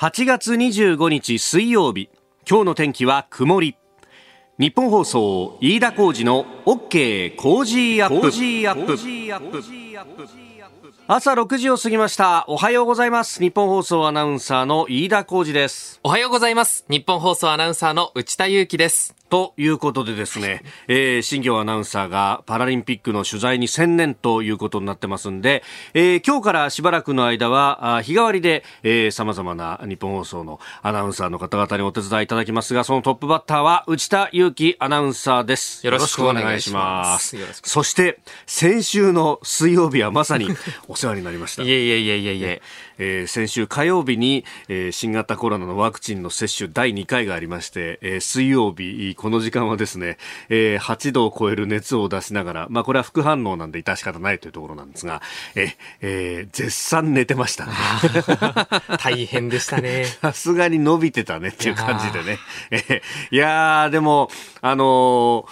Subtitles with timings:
[0.00, 2.08] 8月25日水曜日。
[2.48, 3.76] 今日の天気は曇り。
[4.58, 8.30] ニッポン放送飯田浩司の OK Cozy up。
[11.12, 12.44] 朝6時を過ぎました。
[12.46, 13.40] おはようございます。
[13.40, 15.98] ニッポン放送アナウンサーの飯田浩司です。
[16.04, 16.84] おはようございます。
[16.88, 19.16] ニッポン放送アナウンサーの内田雄基です。
[19.28, 25.62] ということでですね、えー、新行アナウンサーがパラリンピックの取材に専念ということになってますんで、
[25.94, 35.86] えー、今日からしばらくの間は、あ日替わりで、えー、様々な日本放送のアナウンサーの方々にお手伝いいただきますが、そのトップバッターは内田祐樹アナウンサーです。
[35.86, 37.36] よろしくお願いします。
[37.62, 40.48] そして、先週の水曜日はまさに
[40.88, 41.62] お 世話になりました。
[41.62, 42.62] いえいえいえいえいえ。
[42.98, 50.18] えー、先週火曜日に、えー、新型コロナのワクチンの接種第2回がありまして、えー、水曜日、この時間はですね、
[50.50, 55.22] えー、8度を超える熱を出しながら、まあこれは副反応なんで致し方ないというところなんですが、
[55.54, 57.72] ええー、絶賛寝てましたね。
[59.00, 60.04] 大変でしたね。
[60.20, 62.38] さすがに伸びてたねっていう感じでね。
[62.70, 64.30] えー、いやー、でも、
[64.60, 65.46] あの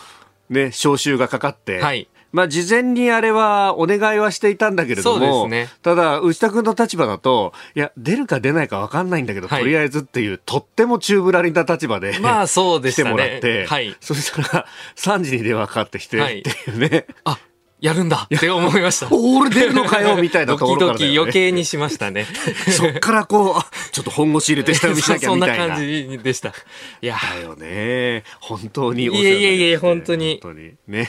[0.51, 13.11] ー、ね、招集がかかって、はい、まあ、事前にあれはお願いはしていたんだけれども、ね、ただ、内田君の立場だと、いや、出るか出ないか分かんないんだけど、はい、とりあえずっていう、とっても宙ぶらりな立場で、まあ、そうでしたね。
[13.11, 17.07] 来てもらって、はい、そしたら、3時に電話かかってきて、っていうね。
[17.25, 17.39] あ
[17.81, 19.09] やるんだ って思いました。
[19.11, 22.27] 俺出るのかよみたいなところから、ね、ドキドキ余計にしましたね。
[22.71, 25.65] そっからこう、ちょっと本腰入れて下見しなきゃみたいな。
[25.65, 26.53] そんな感じでした。
[27.01, 27.17] いや。
[27.17, 28.25] だよね。
[28.41, 30.41] 本当にいえいえいえ、本当に。
[30.43, 30.73] 本当に。
[30.89, 31.09] ね。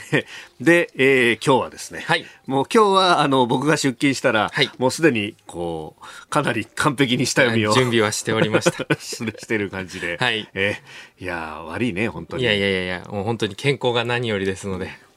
[0.60, 2.04] で、えー、今日はですね。
[2.06, 2.24] はい。
[2.46, 7.72] もう今日は、あの、僕が出勤したら、はい、もうすでに、こう、かなり完璧に下読みを。
[7.72, 8.86] 準備はしておりました。
[9.00, 10.18] してる感じで。
[10.20, 10.48] はい。
[10.54, 12.42] えー、いや悪いね、本当に。
[12.42, 15.09] いやいやいやもう本当に健康が何よりですので。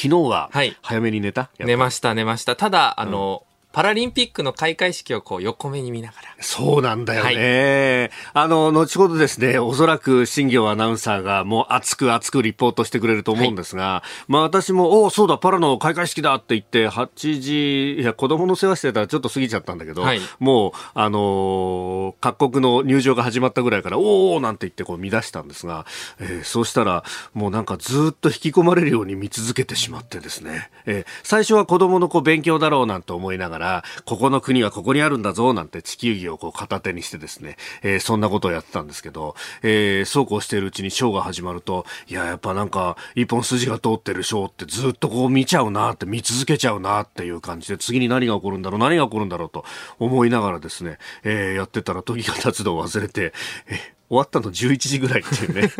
[0.00, 0.48] 昨日は
[0.80, 2.54] 早めに寝た、はい、寝ました寝ました。
[2.54, 6.28] ただあの、パラリンピックの開会式をこう横目に見ながら。
[6.40, 8.10] そうなんだよね。
[8.32, 25.84] はい、あの、後ほどですね、おそらく新業アナウンサーがもう熱く熱くリポートしてくれると思うんですが、はい、まあ私も、おそうだ、パラの開会式だって言って、8時、いや、子供の世話してたらちょっと過ぎちゃったんだけど、はい、もう、あのー、各国の入場が始まったぐらいから、おおなんて言ってこう見出したんですが、
[26.20, 27.04] えー、そうしたら、
[27.34, 49.64] もうなんかずっと引き込まれるように見続けてしまってですね、えー、最初は子供のこう勉強だろうなんて思いながら、ら、ここの国はここにあるんだぞ、なんて地球儀をこう片手にしてですね、えー、そんなことをやってたんですけど、えー、そうこうしているうちにショーが始まると、いや、やっぱなんか、一本筋が通ってるショーってずっとこう見ちゃうなって、見続けちゃうなっていう感じで、次に何が起こるんだろう、何が起こるんだろうと
[49.98, 53.32] 思いながらですね、えー、やってたら時が経つのを忘れて、
[53.68, 55.70] え終わったの11時ぐらいっていうね。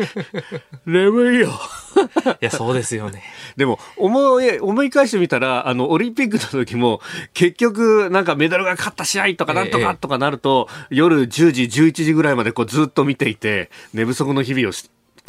[0.85, 1.49] 眠いよ。
[2.41, 3.23] いや、そうですよね。
[3.57, 7.01] でも、思い、思い返してみたら、あの、オリンピックの時も、
[7.33, 14.71] 結局、なんかメダルが勝った試合とかなんとかとかなると、ええ、夜10時、11時ぐらいまでこうずっと見ていて、寝不足の日々を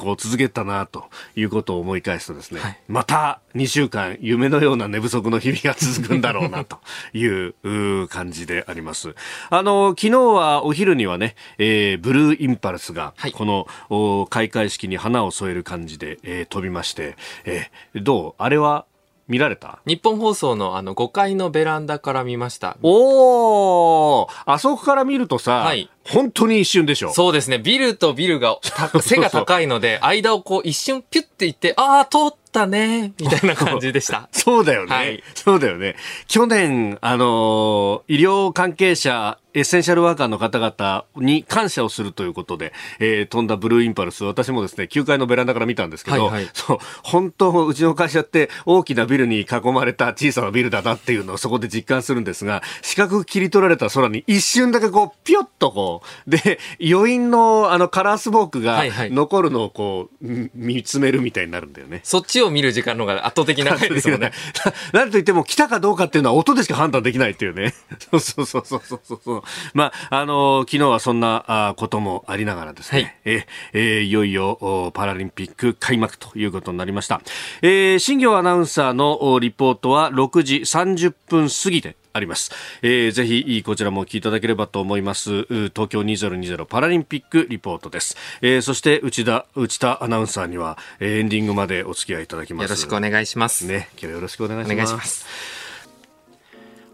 [0.00, 1.04] こう続けたなと
[1.36, 6.78] いうことを思い返すとですね、はい、また2週間夢のような寝不足の日々が続くんだろうなと
[7.12, 9.14] いう感じであります。
[9.50, 18.34] あの、昨日はお昼にはね、えー、ブルーインパルスがこの、開会式に花を添える感じで、えー、飛びまして、えー、どう？
[18.38, 18.86] あれは
[19.30, 19.78] 見られた？
[19.86, 22.76] 日本放送のあの5階のベランダから見ました。
[22.82, 27.12] おーあそこから見るとさ、はい、本当に一瞬でしょ？
[27.12, 27.58] そうですね。
[27.58, 28.58] ビルとビルが、
[29.00, 34.28] 背が高いので、間をこう一瞬ピュッていって、ああ、通ったね、みたいな感じでした。
[34.32, 35.22] そうだよね、はい。
[35.34, 35.94] そうだよね。
[36.26, 62.00] 去年、あのー、医療関係者、エッセンシャルワーカーの方々に感謝をするということで、えー、飛んだブルーインパルス、私もですね、9階のベランダから見たんですけど、はいはい、そう、本当、うちの会社って大きなビルに囲まれた小さなビルだなっていうのをそこで実感するんですが、四角切り取られた空に一瞬だけこう、ぴょっとこう、で、余韻のあのカラースモークが残るのをこう、はいはい、見つめるみたいになるんだよね。
[62.04, 64.32] そっちを見る時間の方が圧倒的長いですよね。
[64.92, 67.74] なんと言っても来たかどうかっていうのは音でしか判断できないっていうね。
[68.10, 69.39] そうそうそうそうそう
[69.74, 77.20] まあ、あのー、昨日はそんなあこともありながらですね、はい、ええー、いよいよパラリンピック開幕ということになりました。
[77.62, 82.50] えー、新業アナウンサーのリポートは6時30分過ぎであります、
[82.82, 85.44] えー、ぜひこちらもお聞きいただければと思います。
[85.44, 92.64] 東京2020パラリンピックリポートです、えー、そして内田内田アナウンサーには、えー、エンディングまでお付き合いいただきます。
[92.64, 93.66] よろしくお願いします。
[93.66, 95.59] ね今日よろしくお願いします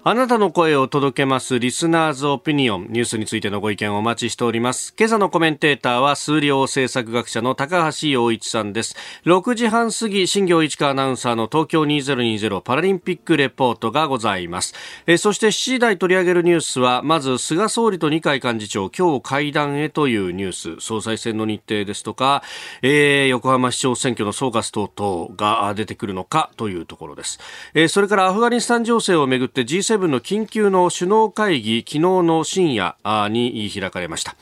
[0.09, 4.95] あなたの声を届けますリスナーズオピニオンニュースについてのご意見をお待ちしております。
[4.97, 8.95] 今朝のコメンテーターは数量政策学者の高橋洋一さんです。
[9.25, 14.75] 6時半過ぎ新業一華アナウンサーの東京2020パラリンピックレポートがございます。
[15.09, 20.81] えそして7時台取り上げるニュースはまず菅総理と二階幹事長今日会談へというニュース。
[20.81, 22.45] 総裁選の日程ですとか、
[22.81, 27.41] えー、横浜市長選挙の総括等々が出てくるのかというところです、
[27.75, 32.97] え、それからアフガニスタン情勢をめぐって G7 7の緊急の首脳会議、昨日の深夜
[33.31, 34.37] に開かれました。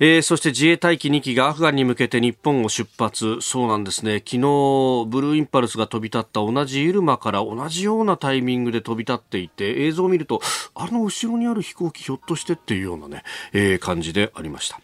[0.00, 3.40] えー、そして自衛隊機2機がアフガンに向けて日本を出発。
[3.40, 4.18] そうなんですね。
[4.18, 4.38] 昨日
[5.06, 10.40] ブルーインパルスが飛び立った同じイルマから同じようなタイミングで飛び立っていて映像を見ると
[10.74, 14.80] あの後ろにある飛行機ひょっとしてっていうようなね、えー、感じでありました、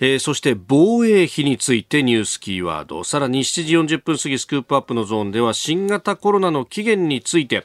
[0.00, 3.04] えー、そして防衛費についてニュースキーワード。
[3.04, 7.64] さらに7時40分過ぎスクープアップのゾーンでは新型コロナの起源について。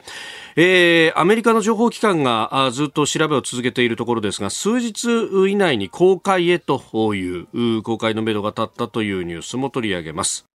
[0.56, 5.08] えー、アメリカの情報機関がずっと調べを続けているところですが数日
[5.48, 10.46] 以内に公開へという公開のめどが立ったというニュースも取り上げます。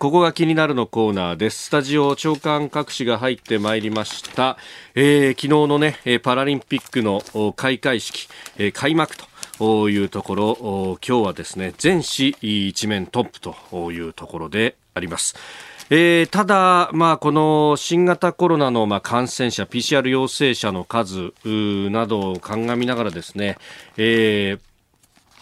[0.00, 1.66] ここが気になるのコーナーです。
[1.66, 4.56] スタジオ長官各紙が入ってまいりました。
[4.94, 8.26] えー、昨日のね、パラリンピックの開会式、
[8.56, 9.14] えー、開幕
[9.58, 15.36] というところ、今日はですね、全紙一面トップというところであります。
[15.90, 23.58] えー、ただ、まあ、この新型コロナのまあ感染者、PCR 陽性者の数などを鑑みながらですね、
[23.98, 24.71] えー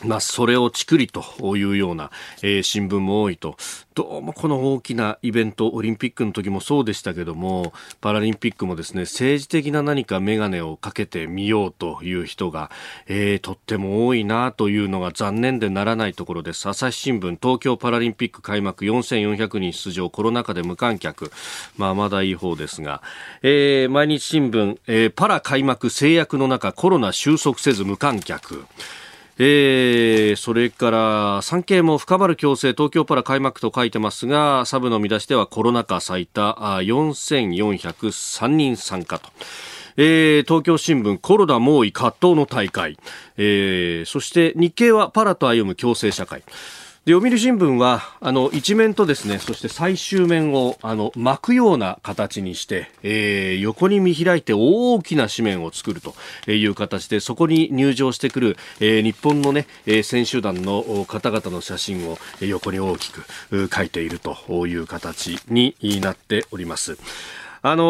[0.05, 1.23] まあ、それをちくりと
[1.57, 2.11] いうような、
[2.43, 3.57] えー、新聞も多いと。
[3.95, 12.71] どうもこの大きなイベント、オリンピックの時もそうでしたけども、パラリンピックもですね、政治的な何かメガネをかけてみようという人が、
[13.09, 16.67] えー、とっても多いなというのが残念でならないところです。
[16.69, 21.31] 朝日新聞、東京パラリンピック開幕4400人出場、コロナ禍で無観客。
[21.77, 23.03] まあ、まだいい方ですが、
[23.43, 28.65] えー、毎日新聞、えー、パラ開幕制約の中、コロナ収束せず無観客。
[29.43, 39.31] えー、それから産経も深まる強制東京パラ開幕と書いてますがサブの見出しではコロナ禍最多4403人参加と。
[39.97, 42.99] えー、東京新聞コロナ猛威葛藤の大会、
[43.39, 46.43] えー、そして日経はパラと歩む共生社会
[47.07, 56.15] で読売新聞はあの一面とですねそして最終面をあの巻くような形にして、えー、横に見開いて大きな紙面を作ると
[56.51, 59.67] いう形でそこに入場してくる、えー、日本のね
[60.03, 63.25] 選手団の方々の写真を横に大きく
[63.75, 66.99] 書いているという形になっております。
[67.63, 67.83] あの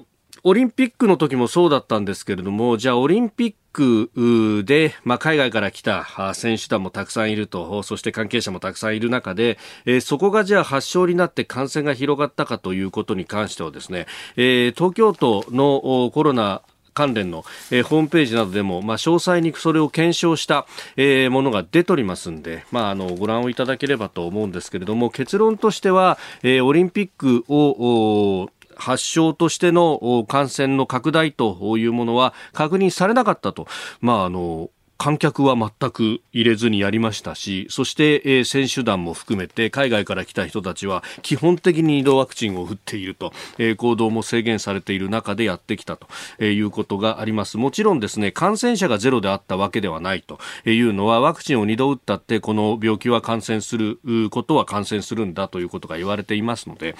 [0.00, 0.11] ー
[0.44, 14.06] オリンピックの時もそうだったんですけれども、じゃあオリンピックで、まあ、海外から来た選手団もたくさんいると、そして関係者もたくさんいる中で、えー、そこがじゃあ発症になって感染が広がったかということに関してはですね、
[14.36, 16.62] えー、東京都のコロナ
[16.94, 20.66] 関連の、えー、ホームページなどでも、まあ、詳細にそれを検証した、
[20.96, 33.66] えー、ものが出ておりますんで、まあ、あのご覧をいただければと思うんですけれども結論としては、えー、オリンピックを発症としての感染の拡大というものは確認されなかったと。
[34.00, 34.70] まあ、あの、
[35.02, 46.06] 観客は全く入れずにやりましたし、そして、えー、選手団も含めて海外から来た人たちは基本的に移動ワクチンを打っていると、えー、行動も制限されている中でやってきたと、
[46.38, 47.58] えー、いうことがあります。
[47.58, 50.38] もちろんですね、感染者がゼロであったわけではないと
[50.70, 53.98] いうのはワクチンを2度打ったってこの病気は感染する
[54.30, 56.94] ことは感染するんだということが言われていますので、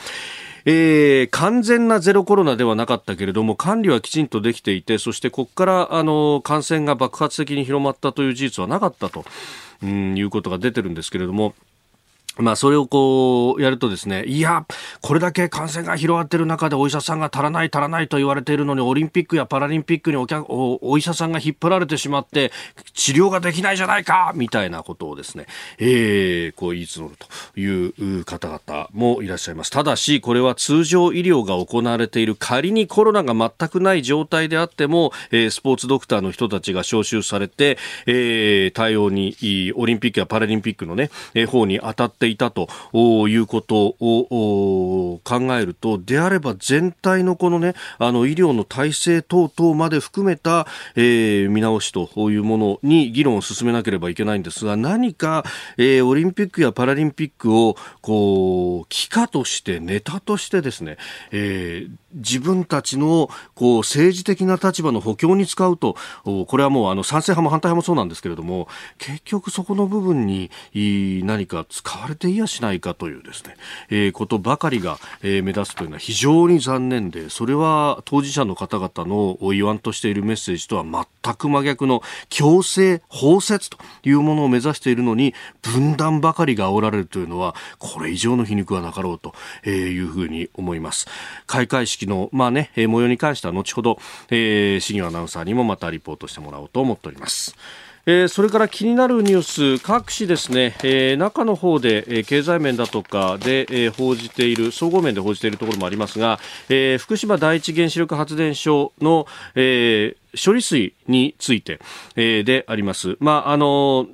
[0.65, 9.25] えー、完全なゼロコロナではなかったけれども管理はきちんとできていてそしてここからあの感染が爆発的に広まったという事実はなかったと、
[9.83, 11.55] うん、いうことが出てるんですけれども。
[12.39, 14.67] まあ、それをこう、やるとですね、いや、
[15.03, 22.51] これだけ感染が広がっている中でお医者さんが足らない足らないと言われているのに、オリンピックやパラリンピックにお客おお医者さんが引っ張られてしまって、
[22.95, 25.47] 治療ができないじゃないかみたいなことをですね、
[25.79, 29.71] えー、こう言い募るという方々もいらっしゃいます。
[29.71, 39.37] ただし、これは通常医療が行われている仮にコロナが全くない状態であっても、えー、スポーツドクターの人たちが招集されて、えー、対応に、
[39.77, 42.69] オリンピックやパラリンピックのね、えー、方に当たってていたと
[43.29, 55.45] いうことを考えると、であれば全体のこのね、あの医療の体制等々まで含めた、えー、見直しというものに議論を進めなければいけないんですが、何か、
[55.77, 60.99] えー、オリンピックやパラリンピックを、こう、機化として、ネタとしてですね、
[61.33, 70.51] えー、自分たちのこう政治的な立場の補強に使うと、これはもうあの賛成派も反対派もそうなんですけれども、結局そこの部分に
[71.25, 73.57] 何か使われれていやしないかというですね、
[73.91, 89.35] えー、ことばかりが、えー、目立つというのは非常に残念で、それは当事者の方々の言わんとしているメッセージとは全く真逆の強制、包摂というものを目指しているのに、分断ばかりが煽られるというのは、これ以上の皮肉はなかろうと
[89.69, 91.07] いうふうに思います。
[91.47, 93.99] 開会式の、まあね、模様に関しては後ほど、
[94.31, 97.57] えー、新業アナウンサーにもまたリポートしてもらおうと思っております。
[98.05, 111.79] えー、それから気になるニュース各紙ですね、えー、中の方で、えー、経済面だとかで、え、報じている総合面で報じているところもありますが、え、福島第一原子力発電所の、え、処理水について、
[112.17, 113.17] え、であります。
[113.21, 114.09] まああの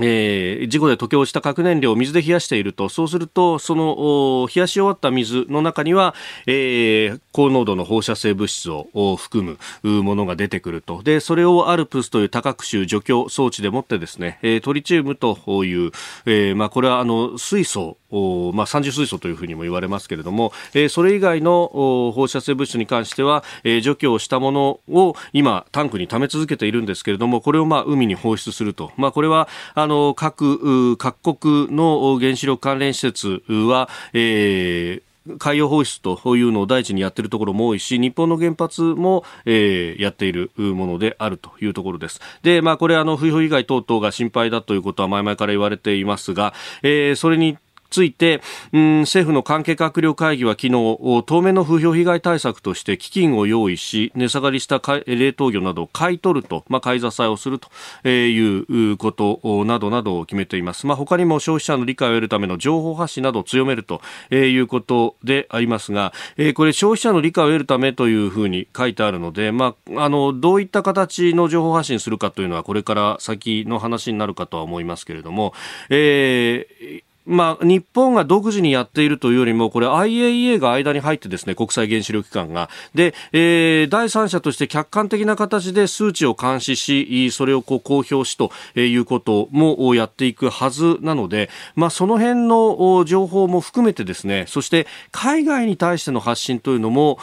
[0.00, 6.14] えー、事故で溶け落ちた核燃料を水で冷やしていると、そうすると、その冷やし終わった水の中には、
[6.46, 11.02] えー、高濃度の放射性物質を含むものが出てくると。
[11.02, 15.92] で、それをアルプスという多角種除去装置でもってですね、えー、トリチウムという、
[16.26, 42.20] えー、まあ、これはあの水素まあ、三重水素というふうにも言われますけれども、えー、それ以外の放射性物質に関しては、えー、除去をしたものを今タンクに溜め続けているんですけれどもこれをまあ海に放出すると、まあ、これはあの各各国の原子力関連施設は、えー海洋放出というのを第一にやっているところも多いし、日本の原発も、えー、やっているものであるというところです。
[42.42, 47.58] で、まあこれあの、風評被害等々が心配だということは前々から言われていますが、えー、それに
[47.90, 48.40] ついて、
[48.72, 60.86] うん、政府の関係閣僚会議は昨日、当面の風評被害対策として基金を用意し、値下がりした冷凍魚などを買い取ると、まあ、買い支えをするということなどなどを決めています。
[60.86, 64.00] まあ、他にも消費者の理解を得るための情報発信などを強めると
[64.34, 66.12] いうことでありますが、
[66.54, 75.54] これ消費者の理解を得るためというふうに書いてあるので、まあ、あの、どういった形の情報発信するかというのはこれから先の話になるかとは思いますけれども、
[75.90, 82.70] えーまあ、日本が独自にやっているというよりも、これ IAEA が間に入ってですね、国際原子力機関が。
[82.94, 97.18] で、えー、第三者として客観的な形で数値を監視し、それをこう公表しということもやっていくはずなので、まあ、その辺の情報も含めてですね、そして海外に対しての発信というのも、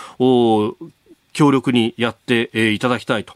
[1.36, 3.34] 強力にやって、いただきたいと。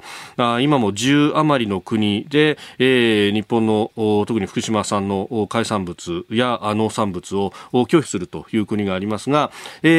[0.61, 3.91] 今も10余りの国で、日本の
[4.25, 9.51] 特に福島産の海産物や農産物を拒否するという国がありますが、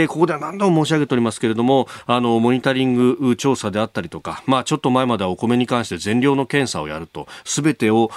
[0.08, 8.10] ここでは何度も申し上げておりますけれども、あの、モニタリング調査であったりとか、まあ、ちょっと前まではお米に関して全量の検査をやると、すべてを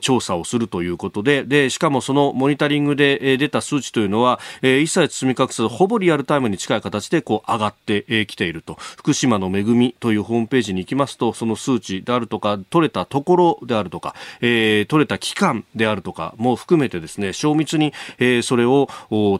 [0.00, 8.78] 調査をするということで、で、しかもそのモニタリングで出た数値というのは、一切包み隠さず、ほぼリアルタイムに近い形でこう上がってきていると。
[8.96, 18.88] 福島島の恵みというホームページに行きますと、その数値であるとか、取れたところであるとか、えー、取れた期間であるとかも含めてですね、精密に、えー、それを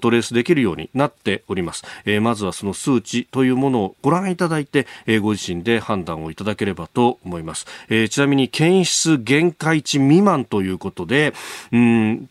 [0.01, 1.85] トレースできるようになっております。
[2.05, 7.67] えー、まずはその数値というものをご覧いただいて、えー、ご自身で判断をいただければと思います。
[7.89, 11.33] えー、ちなみに検出限界値未満ということで、
[11.73, 12.29] うん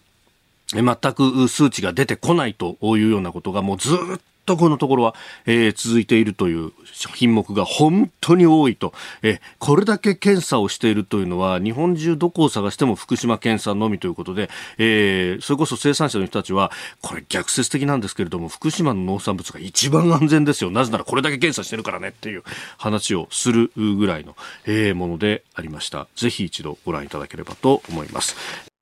[0.73, 6.71] 全く数値が出てこないというようなことがもうずっとこのところは、えー、続いているという
[7.15, 16.71] 品目が本当に多いと、えー、これだけ検査をしているというのは日本中どこを探しても福島県産のみということで、えー、それこそ生産者の人たちは
[17.01, 20.71] これ逆説的なんですけれども福島の農産物が一番安全ですよ。
[20.71, 22.43] なぜならこれだけ検査してるからねっていう
[22.77, 24.35] 話をするぐらいの、
[24.65, 26.07] えー、ものでありました。
[26.15, 28.74] ぜひ一度ご覧いただければと思います。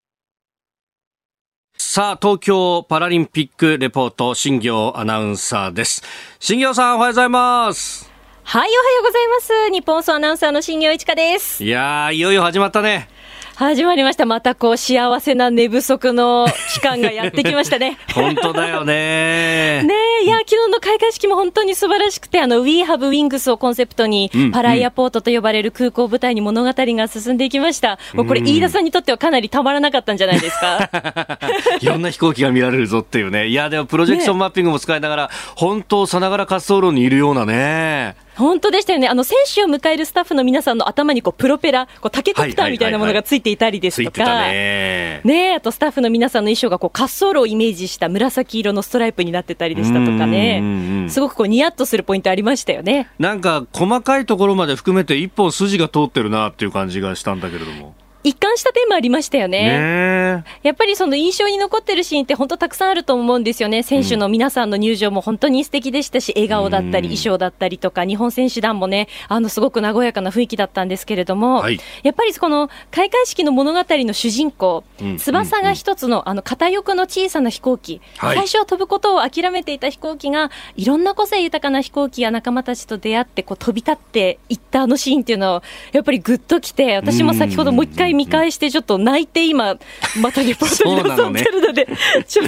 [1.85, 6.01] さあ、東京パラリンピックレポート、新行アナウンサーです。
[6.39, 8.09] 新行さん、おはようございます。
[8.41, 9.71] はい、おはようございます。
[9.71, 11.63] 日本総アナウンサーの新行一華です。
[11.63, 13.09] いやー、いよいよ始まったね。
[13.55, 14.25] 始まりました。
[14.25, 17.99] またこう、幸せな寝不足の期間がやってきましたね。
[18.13, 19.83] 本当だよね。
[19.85, 19.93] ね
[20.23, 27.99] いや、昨日の開会式も本当に素晴らしくて、あの、We Have Wings をコンセプトに、パライアポートと呼ばれる空港舞台に物語が進んでいきました。
[28.13, 30.89] もうこれ、飯田さんにとってはかなりたまらなかったんじゃないですか。
[31.79, 33.47] いろんな飛行機が見られるぞっていうね。
[33.47, 38.15] いや、でもプロジェクションマッピングも使いながら、ね、本当さながら滑走路にいるようなね。
[38.35, 39.07] 本当でしたよね。
[39.07, 53.09] あの、選手を迎えるスタッフの皆さんの頭にこう、プロペラ、こう、タケコプターみたいなものがついていたりですとか、ねねあとスタッフの皆さんの衣装がこう、滑走路をイメージした紫色のストライプになってたりでしたとかね、すごくこう、ニヤッとするポイントありましたよね。
[53.19, 57.95] なんか、細かいところまで含めて一本筋が通ってるなっていう感じがしたんだけれども。
[58.23, 59.69] 一貫したテーマありましたよね。
[59.69, 63.83] ねやっぱりその印象に残ってるシーンって本当たくさんあると思うんですよね。
[63.83, 74.83] 選手の皆さんの入場も本当に素敵でしたし、笑顔だったり、衣装だったりとか、日本選手団もね、あの、すごく和やかな雰囲気だったんですけれども、はい、やっぱりこの開会式の物語の主人公、
[75.17, 89.77] 翼が一つの、あの、片翼の小さな飛行機、はい、最初は飛ぶことを諦めていた飛行機が、いろんな個性豊かな飛行機や仲間たちと出会って、こう、飛び立っていったあのシーンっていうのを、やっぱりぐっときて、私も先ほどもう一回見返して、ちょっと泣いて今、
[90.21, 91.87] またリポートに臨んでるので、
[92.27, 92.47] ちょっ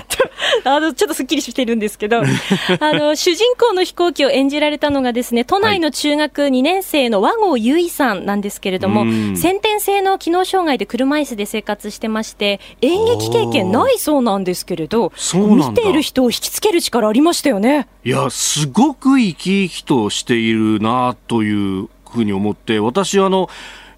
[0.63, 9.05] と、あの、ちょっとすっきりしてるんですけど、あの、主人公の飛行機を演じられたのがですね、都内の中学2年生の和合由衣さんなんですけれども、
[9.36, 17.88] 先天性の機能障害で車椅子で生活してまして、演劇経験ないそうなんですけれど、見ている人を引きつける力ありましたよね。
[18.03, 23.50] いや、すごく生き生きとしているなというふうに思って、私、あの、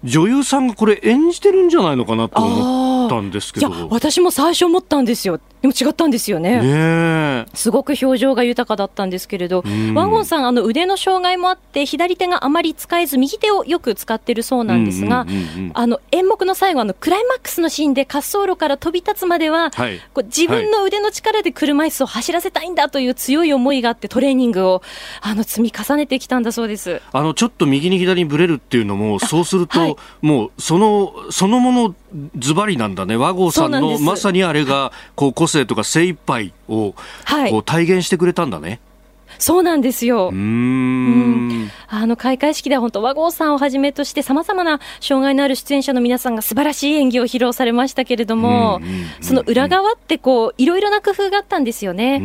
[0.04, 3.88] 女優さんがこれ演じてるんじゃないのかなと思ったんですけど。
[3.90, 5.40] 私も最初思ったんですよ。
[5.60, 6.60] でも違ったんですよね。
[6.62, 15.26] ねすごく表情が豊かだったんですけれど、ワンゴンさん、あの腕の障害もあって、左手があまり使えず、右手をよく使ってるそうなんですが、
[15.74, 24.82] あの演目の最後、あのクライマックスのシーンで滑走路から飛び立つまでは、はい、こう自分の腕の力で車椅子を走らせたいんだという強い思いがあって、トレーニングを
[25.20, 27.00] あの積み重ねてきたんだそうです。
[27.12, 31.94] あのちょっと右に左にぶれるっていうのも、そうすると、はい、もうそのそのもの
[32.36, 36.94] ズバリなんだね、和合さんのまさにあれがこう個性とか精一杯を
[37.50, 38.80] こう体現してくれたんだね。
[39.38, 40.30] そうなんですよ。
[40.32, 48.80] うん,、あの開会式では本当和合さんをはじめとしてさまざまな障害のある出演者の皆さんが素晴らしい演技を披露されましたけれども、
[49.20, 52.20] その裏側ってこういろいろな工夫があったんですよね。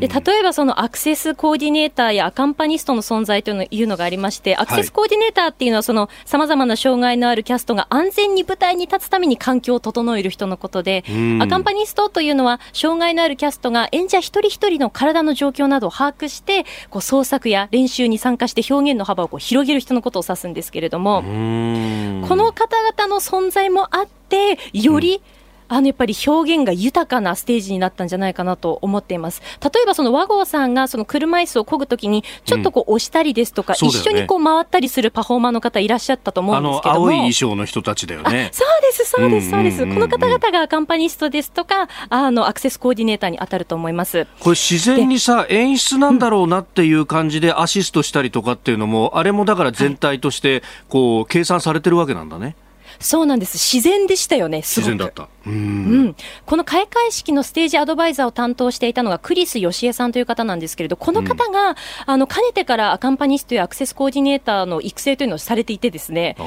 [0.00, 11.04] で例えばそのアクセスコーディネーターやアカンパニストの存在というのがありまして、アクセスコーディネーターっていうのはそのさまざまな障害のあるキャストが安全に舞台に立つために環境を整える人のことで、
[11.40, 25.39] アカンパニストというのは障害のあるキャストが演者一人一人の体の状況などを把握して、こう創作や練習に参加して表現の幅をこう広げる人のことを指すんですけれども、この方々の存在もあって、より、うん
[25.70, 29.40] あのやっぱり表現が豊かなステージになったんじゃないかなと思っています。
[29.62, 37.00] 例えばその和合さんがその車椅子を漕ぐときに、ちょっとこう押したりですとか、うんね、一緒にこう回ったりするパフォーマーの方いらっしゃったと思うんですけども。
[37.06, 38.50] 青い衣装の人たちだよね。
[38.52, 39.86] そうです、そうです、そうです。
[39.86, 44.26] この方々がカンパニストですとか、あのアクセスコーディネーターに当たると思います。
[44.40, 52.56] これ自然にさ、演出なんだろうなっていう感じでアシストしたりとかっていうのも、あれもだから全体としてこう計算されてるわけなんだね。
[53.00, 53.54] そうなんです。
[53.54, 55.28] 自然でしたよね、自然だった。
[55.46, 66.42] うんうんこの開会式のステージアドバイザーを担当していたのがクリス・ヨシエさんという方なんですけれど、この方が、うん、あの、かねてからアカンパニストやアクセスコーディネーターの育成というのをされていてですね、あ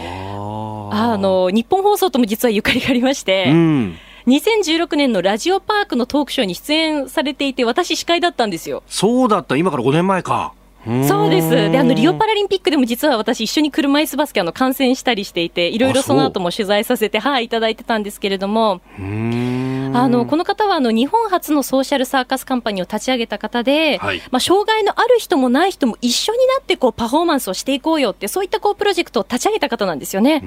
[1.18, 8.82] の、日本放送とも実はゆかりがありまして、うん2016年のラジオパークのトークショーに出演されていて、私、司会だったんですよ。
[8.88, 10.54] そうだった、今から5年前か。
[11.08, 11.50] そうです。
[11.50, 30.42] で、あの、リオパラリンピックでも実は私一緒に車椅子バスケあの観戦したりしていて、いろいろその後も取材させて、はい、いただいてたんですけれども、あの、この方はあの、日本初のソーシャルサーカスカンパニーを立ち上げた方で、はい、まあ、障害のある人もない人も一緒になってこう、パフォーマンスをしていこうよって、そういったこう、プロジェクトを立ち上げた方なんですよね。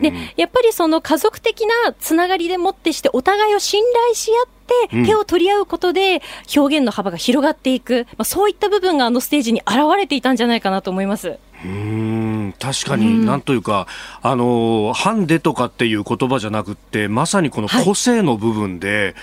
[0.00, 6.22] で、やっぱりその家族的なつながりでもってして、お互いを信頼し合って、手を取り合うことで
[6.56, 11.38] 表現の幅が広がっていく、まあ、そういった部分があのステージに現れていたんじゃないかなと思います。
[11.64, 12.54] うん。
[12.58, 13.86] 確かに、なんというか、
[14.22, 19.14] あの、ハンデとかっていう言葉じゃなくて、まさにこの個性の部分で、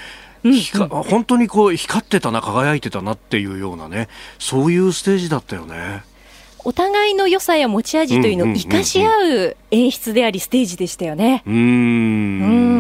[0.44, 4.08] はい、本当にこう光ってたな、輝いてたなっていうようなね、
[4.40, 6.04] そういうステージだったよね。
[6.68, 11.42] お互いの良さや持ち味というのを生かし合う演出であり、ステージでしたよね。
[11.48, 11.54] うん。
[11.54, 11.58] う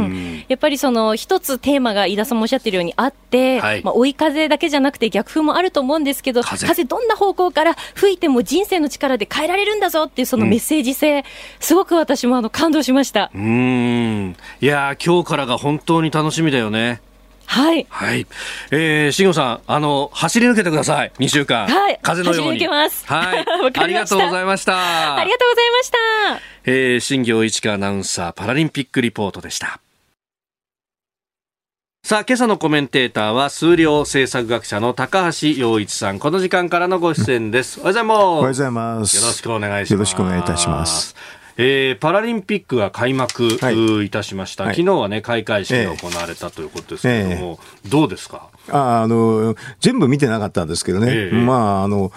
[0.09, 0.45] ん。
[0.49, 6.67] やっぱりその一つテーマが飯田さんもおっしゃってるようにあって、はい、まあ、追い風だけじゃなくて逆風もあると思うんですけど、風。
[6.67, 11.23] 風どんな方向から吹いても人生の力で変えられるんだぞっていうそのメッセージ性、うん、
[11.61, 13.31] すごく私もあの感動しました。
[13.33, 14.35] うん。
[14.59, 16.99] いや今日からが本当に楽しみだよね。
[17.47, 17.87] はい。
[17.89, 18.27] はい。
[18.71, 21.11] えー、慎吾さん、あの、走り抜けてください。
[21.17, 21.67] 2週間。
[21.67, 21.99] はい。
[22.03, 22.59] 風のように。
[22.59, 23.05] 走り抜けます。
[23.07, 23.45] はい。
[23.83, 25.15] ありがとうございました。
[25.15, 25.97] ありがとうございました。
[26.65, 29.79] えー、新業一華アナウンサー、パラリンピックリポートでした。
[32.03, 36.19] さあ、今朝のコメンテーターは、数量政策学者の高橋洋一さん。
[36.19, 37.79] この時間からのご出演です。
[37.79, 38.19] おはようございます。
[38.19, 39.17] おはようございます。
[39.17, 39.93] よろしくお願いします。
[39.93, 41.15] よろしくお願いいたします。
[41.57, 48.49] えー、パラリンピックが開幕、はい、いたしました、昨日はね、開会式が行われたということですけれども、えー、どうですか？
[48.69, 52.11] ああの、全部見てなかったんですけどね、えー、まあ、あの、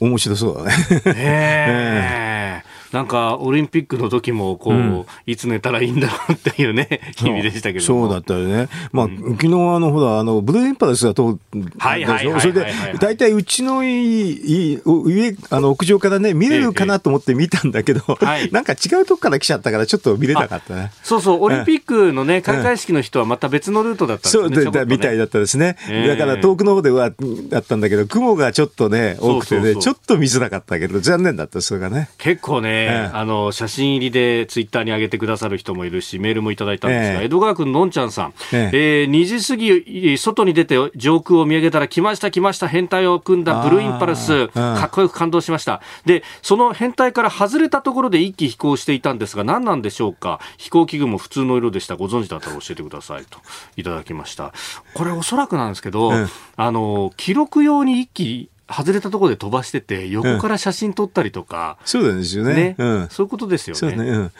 [0.00, 0.72] 面白そうだね。
[1.06, 2.62] え。
[2.66, 8.68] ー なんかオリンピックの時もこう、うん、いつ寝たらいいんだろうっていうね、 日々でしたけどそうだったよね。
[8.92, 11.36] まあ、うん、昨日あの、ほら、あの、ブルーインパルスが通っ
[11.78, 12.40] たでしょ。
[12.40, 12.66] それで、
[12.98, 20.92] 大体うちの上、あの、 屋上からね、見れるかなと思って見たんだけど、ええ、 なんか違うとこから来ちゃったから、ちょっと見れなかったね。
[21.02, 24.42] そうそう、オリンピックのね、開会式の人はまた別のルートだったんですね。
[24.42, 25.76] そう、みたいだったですね。
[26.06, 27.10] だから遠くの方では、
[27.48, 32.08] だったんだけど、雲がちょっとね、多くてね、ちょっと見づらかったけど、残念だった、それがね。
[32.18, 39.04] 結構ね、あの、写真入りでツイッターに上げてくださる人もいるし、メールもいただいたんですが、江戸川区ののんちゃんさん、ええ。
[39.04, 45.80] ー、2時過ぎ、外に出て上空を見上げたら、来ました、来ました、変態を組んだブルーインパルス、かっこよく感動しました。
[46.06, 50.40] で、その変態から外れたところで一気飛行していたんですが、何なんでしょうか？
[50.56, 51.96] 飛行機具も普通の色でした。
[51.96, 53.38] ご存知だったら教えてくださいと
[53.76, 54.52] いただきました。
[54.94, 56.12] これおそらくなんですけど、
[56.56, 63.96] あの、記録用に一気外れたところで飛ばしてて、横から写真撮ったりとか、うん、そうなんですよね、ねうん、そういうことですよね。
[63.96, 64.32] ねうん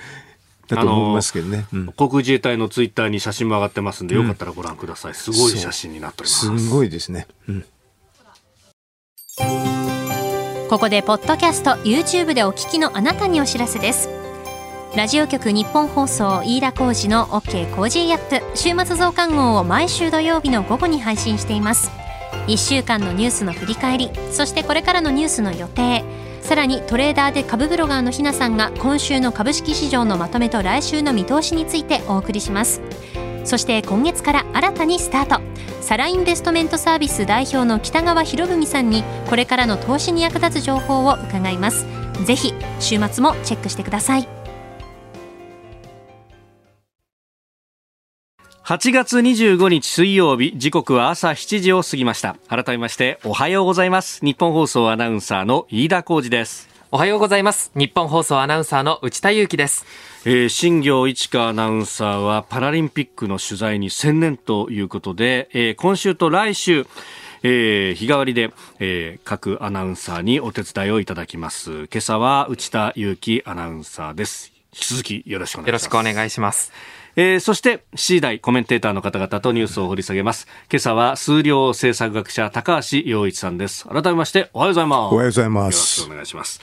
[0.76, 5.14] だと思いますけどね、うん、航空自衛隊のツイッターに写真も上がってますんで、よかったらご覧ください。
[5.14, 6.64] すごい写真になっております。
[6.64, 7.26] すごいですね。
[7.48, 7.64] うん、
[10.68, 14.08] ここでポッドキャスト YouTube でお聞きのあなたにお知らせです。
[14.96, 21.99] ラジオ局日本放送飯田浩二の OK コージーアップ週末増刊号を毎週土曜日の午後に配信しています。
[22.50, 26.04] 1週間のニュースの振り返りそしてこれからのニュースの予定。
[26.42, 32.80] さらにトレーダーで株ブロガーのひなさんが今週の株式市場のまとめと来週の見通しについてお送りします。
[33.44, 35.40] そして今月から新たにスタート。
[35.80, 41.86] サラインベストメントサービス代表の北川博文さんにこれからの投資に役立つ情報を伺います。
[42.24, 44.39] ぜひ週末もチェックしてください。
[48.70, 52.36] 8月25日水曜日時刻は朝7時を過ぎました。
[52.46, 54.24] 改めましておはようございます。
[54.24, 56.68] 日本放送アナウンサーの飯田浩二です。
[56.92, 57.72] おはようございます。
[57.74, 59.84] 日本放送アナウンサーの内田裕樹です。
[60.24, 66.86] えー、新業一華アナウンサーはパラリンピックの取材に専念ということで、えー、今週と来週
[67.42, 71.88] えー、日替わりで、えー、各アナウンサーにお手伝いをいただきます。
[71.92, 74.60] 今朝は内田裕樹アナウンサーです。
[74.72, 76.72] 引き続きよろしくお願いします
[77.16, 80.46] えー、そして C 代コメンテーターの方々とニュースを掘り下げます。
[80.70, 83.86] 今朝は数量政策学者高橋洋一さんです。
[83.88, 85.14] 改めましておはようございます。
[85.14, 86.00] おはようございます。
[86.02, 86.60] よろしくお願いします。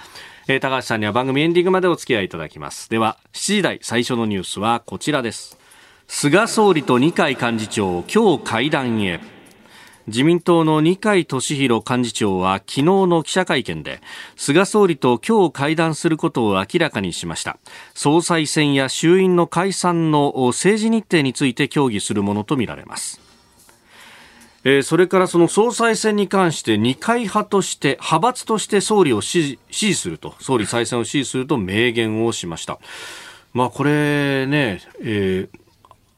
[0.48, 2.90] えー、高橋さんには番組エンディングまでお付き合いいただきます。
[2.90, 5.58] では7時台最初のニュースはこちらです。
[6.08, 9.20] 菅総理と二階幹事長今日会談へ
[10.08, 14.02] 自民党の二階俊博幹事長は昨日の記者会見で
[14.38, 17.58] 菅総理と今日会談することを明らかにしました。
[17.94, 23.20] 総裁選や衆院の解散の政治日程について協議するものとみられます。
[24.64, 32.80] えそれからその総裁選に関して二階派として派閥として総理を支持すると総理再選を支持すると明言をしました。
[33.54, 35.60] まあこれね、えー、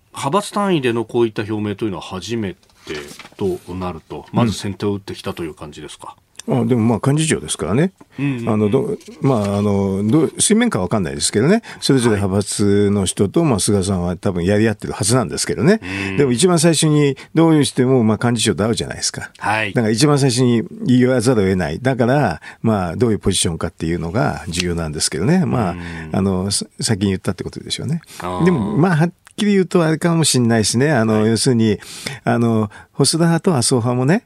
[0.10, 2.95] 派閥単位でのこういった表明というのは初めて
[3.37, 6.15] となると、まず先手を打ってきたという感じですか？
[6.47, 25.75] あでもまあ幹事長ですからね、うんうん、あのどまあ、あのど水面下は分かんないですけどね、それぞれ派閥の人と、まあ、菅さんは多分やり合ってるはずなんですけどね、うん、でも一番最初にどうしてもまあ幹事長と会うじゃないですか、はい、だから一番最初に言わざるを得ない、だから、まあ、どういうポジションかっていうのが重要なんですけどね、まあ、
[26.13, 28.01] あの先に言ったってことでしょうね。
[28.43, 30.91] でも、まあ、きり言うとあれかもしれないですね。
[30.91, 31.80] あの、はい、要するに、
[32.23, 34.25] あの、細田派と麻生派もね、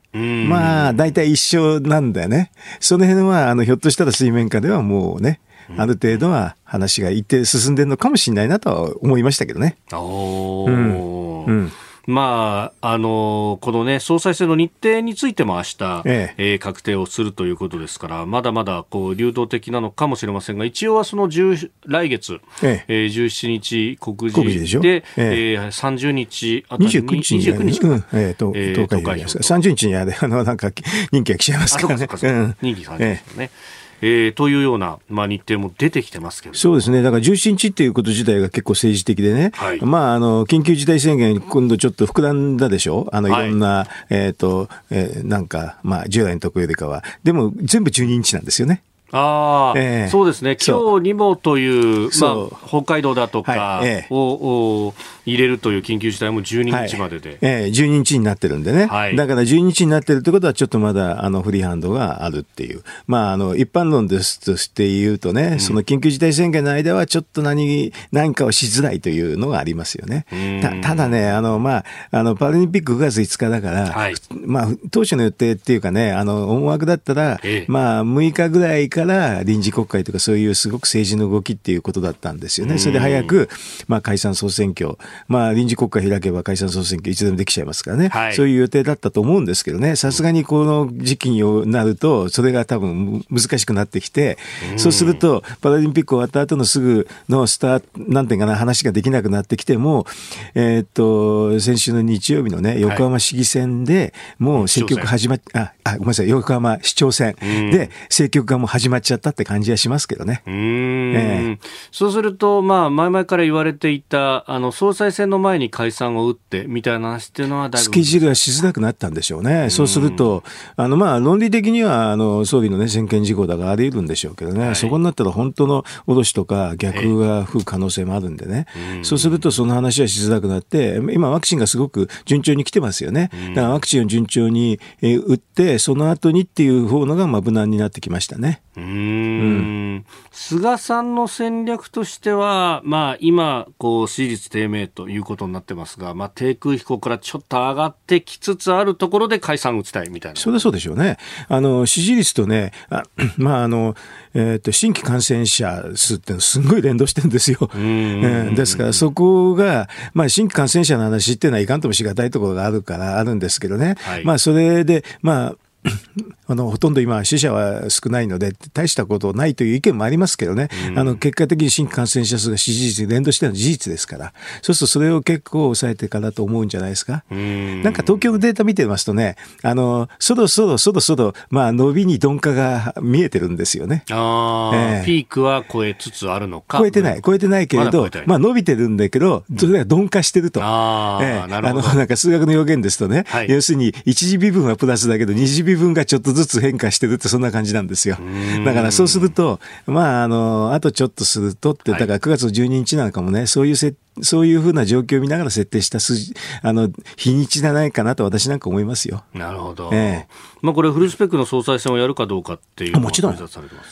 [0.49, 2.51] まあ、大体一緒なんだよね。
[2.79, 5.39] その辺は、あの、ひょっとしたら水面下ではもうね、
[5.77, 9.77] ある程度は話が一定進んでるのかもしれないなとは思いましたけどね。
[9.93, 11.71] おうん、うん
[12.05, 16.53] まあ、あのこのね、総裁選の日程についても明日、ええ。
[16.53, 23.03] えー、確定をするということですから、まだまだこう流動的なのかもしれませんが、一応はその10来月、ええ。
[23.03, 25.57] えー、17日告示で、ええ。
[25.57, 29.37] ー、30日あたりに、29日に、29日か、うんえー、とえー、投開票です。
[29.37, 30.71] 30日にあれ、あの、なんか、
[31.11, 31.95] 任期が来ちゃいますからね。
[31.95, 33.43] あ、そうか、そうか、任期30日ですね。
[33.45, 36.55] えええー、というような、まあ、日程も出てきてますけど。
[36.55, 43.31] そうですね、だから17日っていうこと自体が結構政治的でね、はい、まあ、あの緊急事態宣言、今度ちょっと膨らんだでしょ、あのい。
[43.31, 48.83] ろんな、はい、えっ、と、えー、なんか、まあ、従来のとこよりかは、でも全部12日なんですよね。
[49.15, 53.87] ああ、えー、そうですね、今日にもという、まあ、北海道だとかを、はい。
[53.87, 54.93] えー、
[55.25, 57.29] 入れるという緊急事態も12日までで。
[57.29, 70.25] はい、えー、12日になってるんでね、はい、だから12日になってるってことは、ちょっとまだあのフリーハンドがあるっていう、まあ、あの一般論ですとして言うとね、うん、その緊急事態宣言の間は、ちょっと何何かをしづらいというのがありますよね。
[70.61, 82.77] たただね、あのまあ、あのパラリンピック9月5日だから、はい、まあ、当初の予定っていうかね、あの思惑だったら、ええ、まあ、6日ぐらいから臨時国会とか、そういうすごく政治の動きっていうことだったんですよね。
[82.77, 83.49] それで早く、
[83.87, 94.37] まあ、解散総選挙、まあ、臨時国会開けば解散総選挙いつでもできちゃいますからね、はい、そういう予定だったと思うんですけどね、さすがにこの時期になると、それが多分難しくなってきて、
[94.77, 100.05] そうすると、パラリンピック終わった後のすぐのスター、なんていうかな、話ができなくなってきても、
[100.53, 104.83] えー、っと、先週の日曜日のね、横浜市議選で、もう選。
[104.83, 107.35] 挙区始まっ、あ、あ、ごめんなさい、横浜市長選。
[107.39, 110.43] で、政局がもう始まっちゃったって感じはしますけどね。
[110.45, 119.69] うん、えー、そうすると、まあ、前々から言われていた、あの、総裁選の前に解散を打ってみたいな話っていうのはスケジュールがしづらくなったんでしょうね。
[119.69, 120.43] そうすると、
[120.75, 128.65] あの、まあ、論理的には、あの、総理のね、専権事項だからあり得るんでしょうけどね、はい、そこになったら本当の脅しとか逆が吹く可能性もあるんでね、
[129.03, 133.29] そうするとその話はしづらくなって、今ワクチンがすごく順調に来てますよね。
[133.49, 138.61] だからワクチンを順調に打って、その後にっていう方のがまあ無難になってきましたね。
[138.75, 150.39] うん、菅さんの戦略としては、まあ、今こう支持率低迷ということになってますが、まあ、低空飛行からちょっと上がってきつつあるところで解散打ちたいみたいな。
[150.39, 151.17] そうでそうでしょうね。
[151.49, 153.03] あの支持率とねあ
[153.37, 153.95] まああの
[154.35, 157.69] えーと、新規感染者数ってすごい連動してるんですよ。
[157.75, 165.55] えー、ですからそこが、まあ、新規感染者の話っていうのはいかんともしがたいところがあるからあるんですけどね、はい、まあそれで、まあ
[166.47, 177.23] あのほとんど今、死者は少ないので、大したことないという意見もありますけどね、うん、あの結果的に新規感染者数が支持率に連動してるのは事実ですから、そうするとそれを結構抑えてからと思うんじゃないですか。
[177.31, 184.03] うん、なんか東京のデータ見てますとね、あのそろそろそろそろ、まあ、伸びに鈍化が見えてるんですよね。
[184.11, 186.79] あえー、ピークは超えつつあるのか。
[186.79, 190.59] 超えてない、超えてないけれど、ままあ、伸びてるんだけど、それが鈍化してると。
[190.61, 191.87] あえー、なるほど。
[191.87, 198.17] あのなんか数学の予言ですとね、はい、要するに一次微分はプラスだけど、二次微分がちょっとずつ変化してるってそんな感じなんですよ。
[198.65, 209.23] だからそうすると、まあ、あの、あとちょっとするとって、だから9月12日なんかもね、そういうせそういうふうな状況を見ながら設定した数字、あの、日にちじゃないかなと私なんか思いますよ。
[209.33, 209.89] なるほど。
[209.91, 213.37] ええまあこれフルスペックの総裁選をやるかどうかっていうもちろん。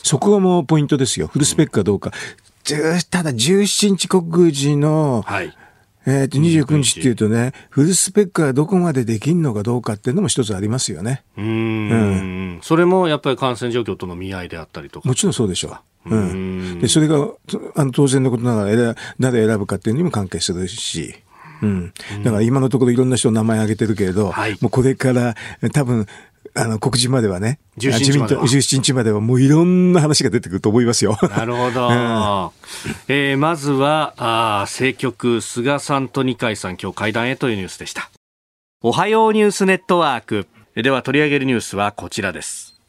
[0.02, 1.26] そこがもうポイントですよ。
[1.26, 2.12] フルスペックかどうか。
[2.70, 5.52] うん、ただ17日告示の、はい、
[6.06, 11.22] えっ、ー、と、29日っていうとね、フルスペックがどこまでできるのかどうかっていうのも一つありますよね。
[11.36, 11.48] うんう
[12.56, 12.60] ん。
[12.62, 15.08] それもやっぱり感染状況との見合いであったりとか。
[15.08, 16.14] もちろんそうでしょう。
[16.14, 16.80] うん。
[16.80, 17.28] で、それが、
[17.76, 21.14] あの、当然のことながら、誰選ぶかっていうのにも関係するし。
[21.62, 21.92] うん。
[22.24, 25.36] だから今のところいろんな人の名前挙げてるけれど、はい、もうこれから
[25.72, 26.06] 多分
[26.54, 31.16] あの、告示まではね、自民党17日まではもういろんな話が出てくると思いますよ。
[31.22, 31.88] なるほど。
[31.88, 31.94] う ん、
[33.08, 38.10] えー、まずは、あ政局、菅さんと二階さん、今日会談へというニュースでした。
[38.82, 40.46] おはようニュースネットワーク。
[40.74, 42.80] では取り上げるニュースはこちらです。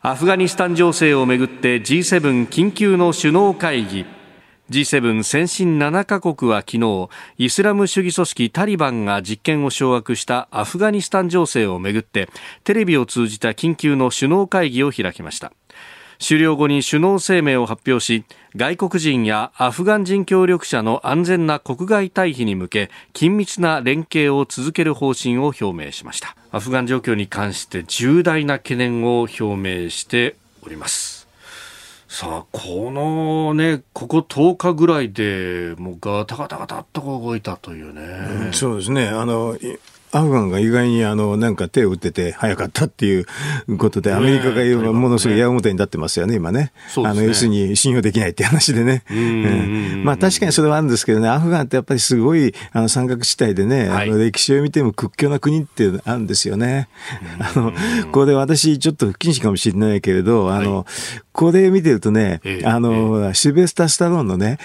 [0.00, 4.04] アフガニスタン情勢をめぐって G7 緊急の首脳会議。
[4.74, 7.08] G7 先進7カ国は昨日
[7.38, 12.28] イスラム主義組織タリバンが実権を掌握したアフガニスタン情勢をめぐって
[12.64, 15.52] テレビを通じた緊急の首脳会議を開きました。
[16.18, 18.24] 終了後に首脳声明を発表し
[18.56, 26.36] 外国人やアフガン人協力者の安全な国外退避に向け緊密な連携を続ける方針を表明しました。
[26.50, 31.23] アフガン状況に関して重大な懸念を表明しております。
[32.16, 38.52] さあ、このね、ここ10日ぐらいで、もうガタガタガタっと動いたというね。
[38.52, 39.08] そうですね。
[39.08, 39.58] あの、
[40.16, 43.26] アフガンが意外にあのなんか手を打ってて早かったっていう
[43.78, 46.72] ことで、アメリカが言うものすごい矢面に立ってますよね、今ね。
[46.96, 49.02] あの要するに信用できないって話でね。
[50.04, 56.88] まあ確かにそれはあるんですけどね、アフガンってやっぱりすごいあの山岳地帯でね、あの歴史を見ても屈強な国ってあるんですよね。
[57.38, 57.72] あの、
[58.12, 60.86] これ私ちょっと不謹慎かもしれないけれど、あの、
[61.32, 64.58] これ見てるとね、あの、シルベスタ・スタローンのね、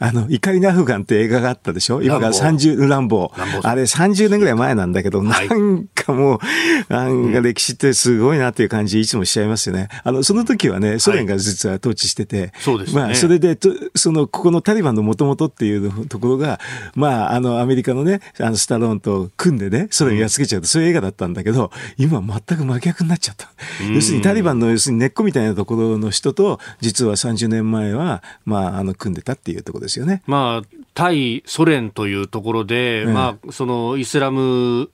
[0.00, 2.02] あの、怒りのアフガンって映画があったでしょ？
[2.02, 3.60] 今から30、ランボー。
[3.62, 9.88] あれ30年ぐらい前なんだだけど、なんかもう、なんか歴史ってすごいなっていう感じ、いつもしちゃいますよね。
[10.02, 13.58] あの、その時はね、ソ連が実は統治してて、そうですまあ、それで、
[13.94, 16.58] その、ここのタリバンのもともとっていうところが、
[16.94, 23.48] まあ、あの、アメリカのね、あの、スタローンと組んでね、ソ連やっつけちゃうと、そういう映画だったんだけど、今全く真逆になっちゃった。
[23.92, 30.22] 要するにタリバンの、要するに根っこみたいなところの人と、実は30年前は、まあ、あの、組んでたっていうところですよね。
[30.26, 34.85] まあ、対ソ連というところで、うん、まあ、そのイスラム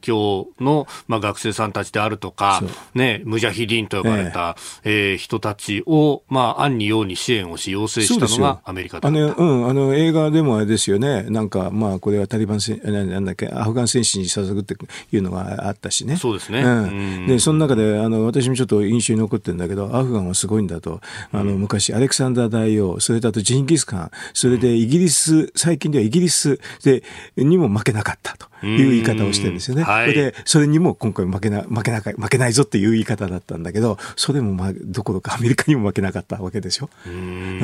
[0.00, 2.62] 教の、まあ、学生さんたちであるとか、
[2.94, 5.14] ね、ムジャヒディンと呼ばれた、ええ。
[5.14, 14.76] ー、人たちを、まあ、暗にように支援をし、要請したのがアメリカだあの、うん、あの映画でもあれですよね、なんか、まあ、これはタリバンせなんだっけ、アフガン戦士に捧ぐって
[15.12, 16.16] いうのがあったしね。
[16.16, 16.62] そうですね。
[16.62, 21.00] うん、で、その中で、あの、私もちょっと印象に残ってるんだけど、アフガンはすごいんだと、
[21.32, 27.02] あの、昔、アレクサンダー大王、それとあとジンギスカン、それでイギリス、最近ではイギリスで
[27.36, 28.49] にも負けなかったと。
[28.62, 29.82] いう言い方をしてるんですよね。
[29.82, 36.90] はい、で、それにも今回負けな、負けなか、負けないぞっていう言い方だったんだけど、それもまあ、どころかアメリカにも負けなかったわけでしょ。
[37.06, 37.60] うん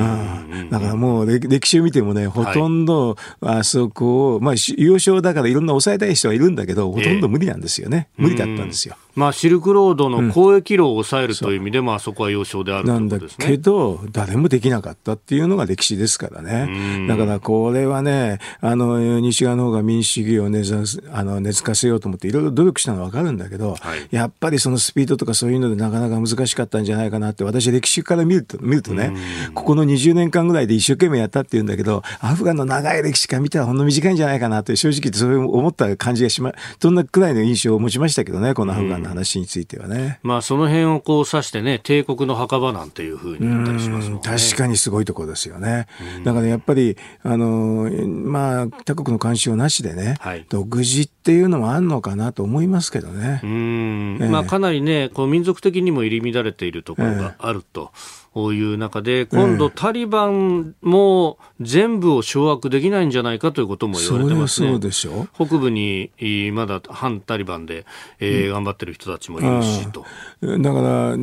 [0.69, 8.09] だからもう歴史を見てもね、ほとんどあそこを、まあ、優勝だからいろんな抑えたい人はいるんだけど、ほとんど無理なんですよね。
[8.17, 8.95] 無理だったんですよ。
[9.15, 17.07] まあ、シルクロードの交易路を抑えるという意味でも、あそこは要衝であるなんだけど、誰もできなかったっていうのが歴史ですからね。
[17.07, 29.15] だからこれはね、あの、西側の方が民主主義を根ざす、あの、根付かせようと思っていろいろ努力したのはわかるんだけど、はい、やっぱりそのスピードとかそういうのでなかなか難しかったんじゃないかなって、私歴史から見ると、見るとね、
[29.53, 39.87] ここの20年間ぐらいで一生懸命やったっていうんだけど、アフガンの長い歴史から見たらほんの短いんじゃないかなって正直そう思った感じがしま、そんなくらいの印象を持ちましたけどね、このアフガンの話については。
[39.87, 40.19] ね。
[40.23, 45.87] まあその辺をこう指してね、帝国の墓場なんていうふうに言ったりしますもん、ね、確かにすごいところですよね。
[46.23, 53.41] だからやっぱり、あの、まあ他国の干渉なしでね、はい、独自っていうのもあるのかなと思いますけどね。
[53.43, 57.91] うん、えー、まあかなりね、こう民族的にも入り乱れているところがあると。
[57.93, 64.69] えーいう中で、今度、タリバンも全部を掌握できないんじゃないかということも言われてますね。
[64.69, 66.11] そうでしょ北部に
[66.53, 67.85] まだ反タリバンで、
[68.19, 70.05] えー、頑張ってる人たちもいるしと。
[70.41, 71.15] だから、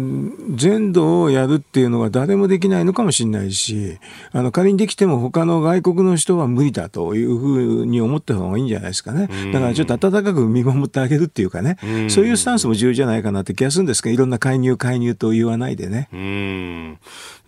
[0.55, 3.99] 全土をやるっていうのが誰もできないのかもしれないし、
[4.33, 9.29] あの仮にできても他の外国の人は無理だというふうに思った方がいいんじゃないですかね。
[9.53, 11.77] だからちょっと温かく見守ってあげるっていうかね、
[12.09, 16.09] そういうスタンスも重要じゃないかなって気がするんですけど、いろんな介入介入と言わないでね。
[16.13, 16.99] うん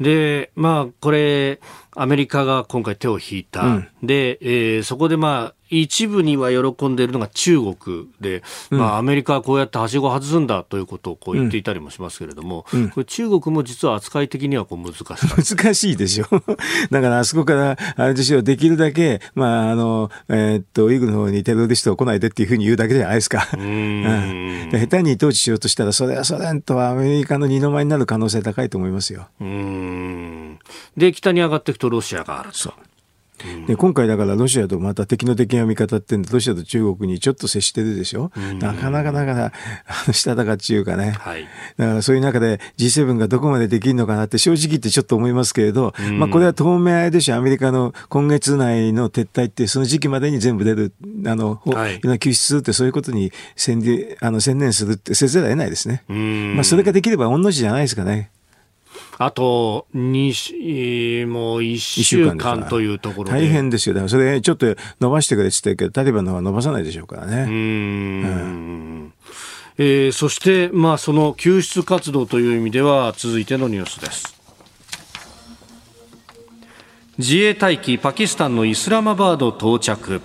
[0.01, 1.61] で、まあ、これ、
[1.95, 3.63] アメリカが今回手を引いた。
[3.63, 15.55] うん、で、えー、そこでまあ、一部には喜んでいるのが中国で、うん、まあ、アメリカはこうやってはしごを外すんだということをこう言っていたりもしますけれども、うん、これ中国も実は扱い的にはこう難しい。
[15.57, 16.27] 難しいでしょ。
[16.91, 23.49] だからあそこから、あれでしょ、できるだけ、まあ、あの、えー、っと、イグの方にテロリストを来ないでっていうふうに言うだけじゃないですか。
[23.53, 29.29] うん、下手に統治しようとしたら、それはソ連とアメリカの二の舞になる可能性高いと思いますよ。
[29.41, 30.59] うん
[30.97, 32.73] で、北に上がっていくとロシアがあると。
[33.67, 39.53] で今回だからロシアとまた敵の敵が味方ってんでロシアと中国にちょっと接してるでしょ、うん、なかなかだか
[40.07, 47.37] らしたたかっちゅうかね、はい、だからそういう中で G7 がどこまでできるのかなって正直言ってちょっと思いますけれど、うん、まあこれは当面でしょ。
[47.37, 50.93] アメリカの今月内の撤退ってその時期までに全部出る
[51.27, 58.31] あの、はい、救出するってそういうことに専あの専念するってせざるを得ないですね、まあそれができれば御の字じゃないですかね。
[59.19, 63.95] あと2、もう1週間というところ大変ですよ。
[63.95, 67.43] だからそれちょっと伸ばしてくれって言ってるけど、タリバンの方は伸ばさないでしょうからね。
[67.43, 69.13] うんうん
[69.79, 74.37] えー、そして、まあ、その救出活動という意味では続いてのニュースです。
[77.19, 80.21] 自衛隊機パキスタンのイスラマバード到着。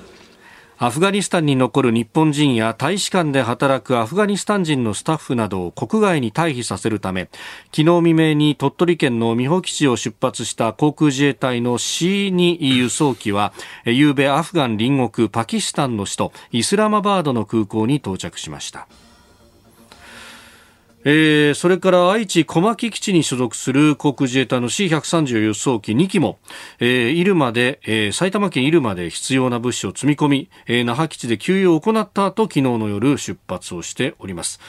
[0.83, 7.29] アフガニスタンに残る日本人や大使館で働くアフガニスタン人のスタッフなどを国外に退避させるため
[7.65, 13.53] 昨日未明に鳥取県の美保基地を出発した航空自衛隊の C2 輸送機は
[13.85, 18.87] 夕べアフガン隣国パキスタンの首都イスラマバードの空港に到着しました。
[21.03, 26.37] えー、それから愛知小牧基地に所属する航空自衛隊の C130 輸送機2機も、
[26.79, 34.59] えー、入間で、えー、埼玉県入間で必要な物資を積み込み、えー、那覇基地で給油を行った後、昨日の夜出発をしております。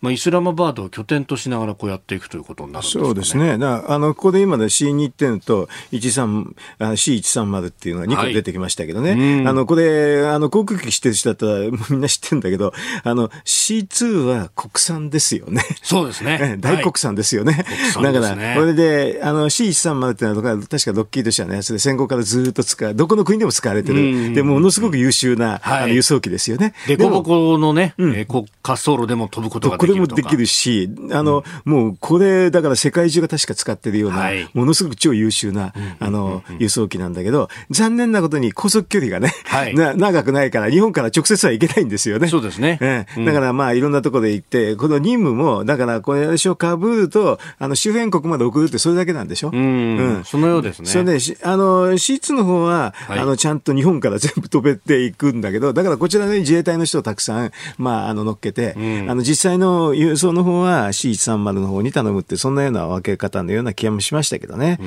[0.00, 3.58] まあ、イスラマバードを拠点としながらこうやっていくということになるんですか、ね、そうですね。
[3.58, 9.10] だあの、ここで今で C2 と13、C130 っていうのが2個出てきましたけどね。
[9.10, 11.58] はい、あの、これ、あの、航空機知ってる人だったら
[11.90, 12.72] みんな知ってるんだけど、
[13.04, 15.64] あの、C2 は国産ですよね。
[15.82, 16.56] そうですね。
[16.60, 17.64] 大国産ですよね。
[17.94, 24.34] はい、だから、これで、あの、C130 っていうのは、確かロッキード社のやつで戦後からずっと使う、どこの国でも使われてる。
[24.34, 26.74] で、ものすごく優秀な、はい、あの輸送機ですよね。
[26.86, 42.28] でこぼこのね、うん、えー、滑走路でも飛ぶことができれもできるし、あの、うん、もうこれ、だから世界中が確か使ってるような、はい、ものすごく超優秀な、あの、輸送機なんだけど、残念なことに高速距離がね、はい、 な長くないから、日本から直接は行けないんですよね。
[42.28, 42.78] そうですね。
[42.80, 49.50] えー、だからまあ、いろんなところで行って、この任務も、だから、これでしょ、カブールと、あの、周辺国まで送るってそれだけなんでしょ？
[49.52, 49.60] うん。
[49.60, 50.88] うん、そのようですね。
[50.88, 64.78] それで、あの、C2 の方は、はい、あの、ちゃんと日本から 全部飛べていくんだけど、だからこちらに自衛隊の人をたくさん、まあ、あの、乗っけて、うん、あの、実際の輸送の方は C130 の方に頼むって、そんなような分け方のような気もしましたけどね。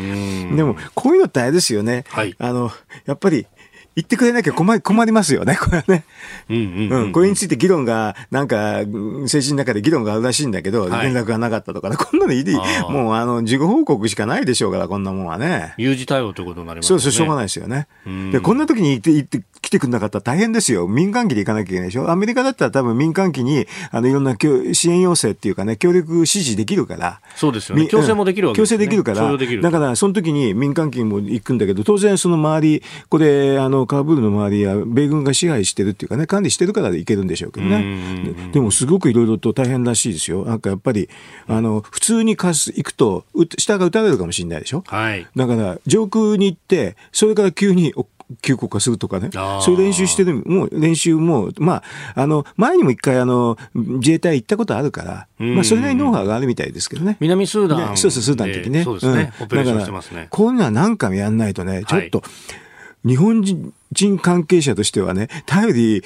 [0.55, 2.05] でも、こういうのってあれですよね。
[2.09, 2.71] はい、あの、
[3.05, 3.47] やっぱり、
[3.95, 6.03] 言ってくれなきゃ困り困りますよね、 これはね。
[6.49, 12.45] うんうん、これについて議論が、なんか、政治の中で議論があるらしいんだけど、はい、連絡がなかったとかね、 こんなのいい
[12.89, 15.75] もう、あの、事後報告しかないでしょうから、こんなもんはね。
[15.77, 16.87] 有事対応ということになりますね。
[16.87, 17.87] そうそう、しょうがないですよね。
[18.31, 20.89] で、こんな時に言って、言って、来てくんなかったら大変ですよ。
[20.89, 22.11] 民間機で行かなきゃいけないでしょ。
[22.11, 24.35] アメリカだったら多分民間機に、あの、いろんな
[24.73, 27.21] 支援要請っていうかね、協力指示できるから。
[27.37, 27.87] そうですよね。
[27.87, 29.37] 強制もできるわけです、ね、強制できるから。
[29.61, 38.51] だから、その時に民間機も行くんだけど、当然その周り、これ、あの、カブールの周りや、米軍が支配してるっていうかね、管理してるから行けるんでしょうけどね。
[38.51, 40.43] でも、すごくいろいろと大変らしいですよ。
[40.43, 41.07] なんかやっぱり、
[41.47, 43.23] あの、普通に行くと、
[43.57, 44.83] 下が撃たれるかもしれないでしょ。
[44.87, 45.25] はい。
[45.35, 47.93] だから、上空に行って、それから急に
[48.41, 49.29] 急降下するとかね、
[49.61, 51.83] そういう練習してる、もう練習も、ま
[52.15, 57.17] あ、あの、前にも一回、あの、自衛隊行ったことあるから、まあ、それなりにノウハウがあるみたいですけどね。
[57.19, 57.97] 南スーダン。
[57.97, 58.83] そうそう、スーダンの時ね。
[58.83, 59.33] そうですね。
[59.39, 60.27] うん、オペレーションしてますね。
[60.29, 62.62] こういうのは何回もやんないとね、ちょっと、はい
[63.05, 63.43] 日本
[63.91, 66.03] 人関係者としてはね、頼り、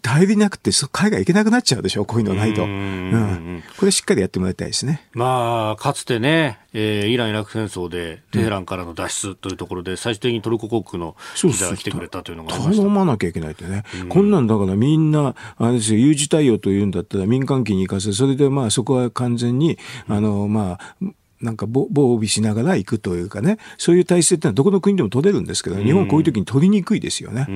[0.00, 2.62] 頼りなくて、海外行けなくなっちゃうでしょ、こういうのないと。
[2.62, 5.06] うん、これしっかりやってもらいたいですね。
[5.12, 13.84] まあ、かつてね、えー、イラン・イラク戦争でテヘランからの脱出というところで、最終的にトルコ航空の記者が来てくれたというのがありま頼まなきゃいけないってね。
[14.08, 19.76] こんなんだからみんな、あれですよ、有事対応というんだったら民間機に行かせ、それでまあそこは完全に、
[20.08, 20.96] あの、まあ、
[21.42, 27.46] なんか防備しながら行くというかね、そういう体制ってのはどこの国でも取れるんですけど、日本こういう時に取りにくいですよね。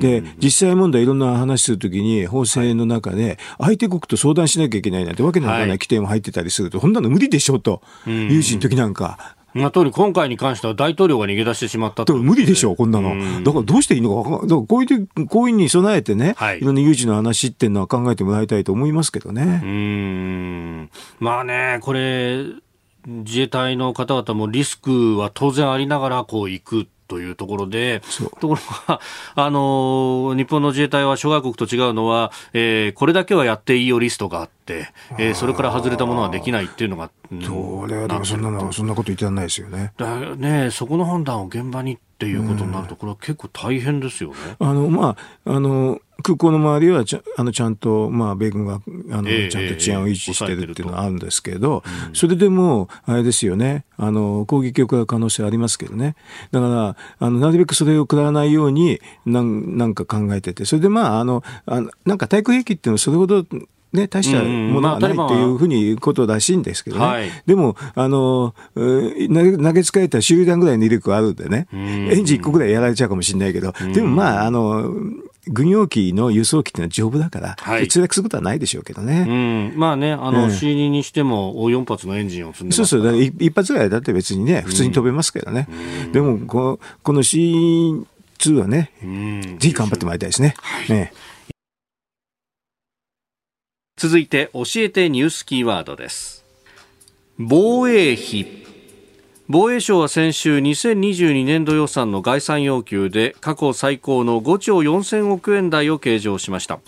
[0.00, 9.36] で、実際問題いろんな話するときに、法制の中で、相手国と相談しなきゃいけないなんてわけのわからない規定も入ってたりすると、こんなの無理でしょと、有事の時なんか。
[9.60, 12.16] な通り今回に関しては大統領が逃げ出してしまったと。
[12.16, 13.16] 無理でしょう、こんなの。
[13.42, 19.60] だからどうしていいのかだからこういうこういうに備えてね、はい、いろんな有事の話っていうのは考えてもらいたいと思いますけどね。
[19.62, 20.90] うん。
[21.20, 22.44] まあね、これ、
[23.06, 28.02] 自衛隊の方々もリスクは当然ありながらこう行くというところで、
[28.40, 29.00] ところが、
[29.34, 34.88] あの、日本の自衛隊は諸外国と違うのは、えー、これだけはやっていいよリストがあって、
[35.18, 37.10] えー、それから外れたものはできないっていうのが、
[37.42, 39.92] それは、だそんなの、そんなこと言ってないですよね。
[39.96, 44.36] だね、そこの判断を現場にっていうことになると、これは結構大変ですよね。
[44.58, 56.16] あの、まあ、あの、空港の周りはちゃあのちゃんと、まあ、米軍があの、ちゃんと治安を維持してるっていうのはあるんですけど、うん、それでも、あれですよね、あの攻撃を食らう可能性ありますけどね、
[56.50, 63.44] だからあのなるべくそれを食らわないようになんなんか考えてて、それでまあ、あのあのなんか対空兵器っていうのはそれほど
[63.92, 74.92] ね、大したものはないっていうふうにことらしいんですけどね、はい、でもあの投げつかれた手榴弾ぐらいの威力はあるんでね、エンジン1個ぐらいやられちゃうかもしれないけど、でもまあ、あの
[75.48, 79.24] 軍用機の輸送機っていうのは丈夫だから、はい、墜落することはないでしょうけどね。
[79.28, 85.68] うん、まあね、あの、C2 にしても4発のエンジンを積んでそうそう、一発ぐらいだって別にね、普通に飛べますけどね。
[86.12, 88.90] でもこ、この C2 はね、
[89.58, 90.54] ぜひ頑張ってもらいたいですね。
[90.58, 91.12] はい、ね
[93.96, 96.44] 続いて、教えてニュースキーワードです。
[97.38, 98.65] 防衛費。
[99.48, 106.80] 防衛省は先週2022年度予算の概算要求で過去最高の5兆4000億円台を計上しました。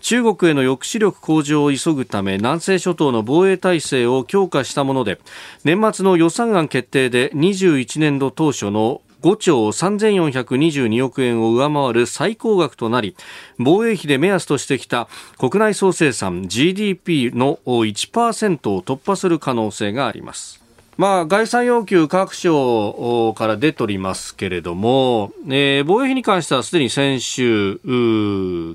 [0.00, 5.20] 中国への抑止力向上を急ぐため南西諸島の防衛体制を強化したもので
[5.62, 13.14] 年末の予算案決定で21年度当初の5兆3422億円を上回る最高額となり
[13.58, 15.06] 防衛費で目安としてきた
[15.38, 20.59] 国内総生産 GDP の1%を突破する可能性があります。
[21.00, 27.80] まあ、概算要求各省から出ておりますけれども、えー、防衛費に関してはすでに先週、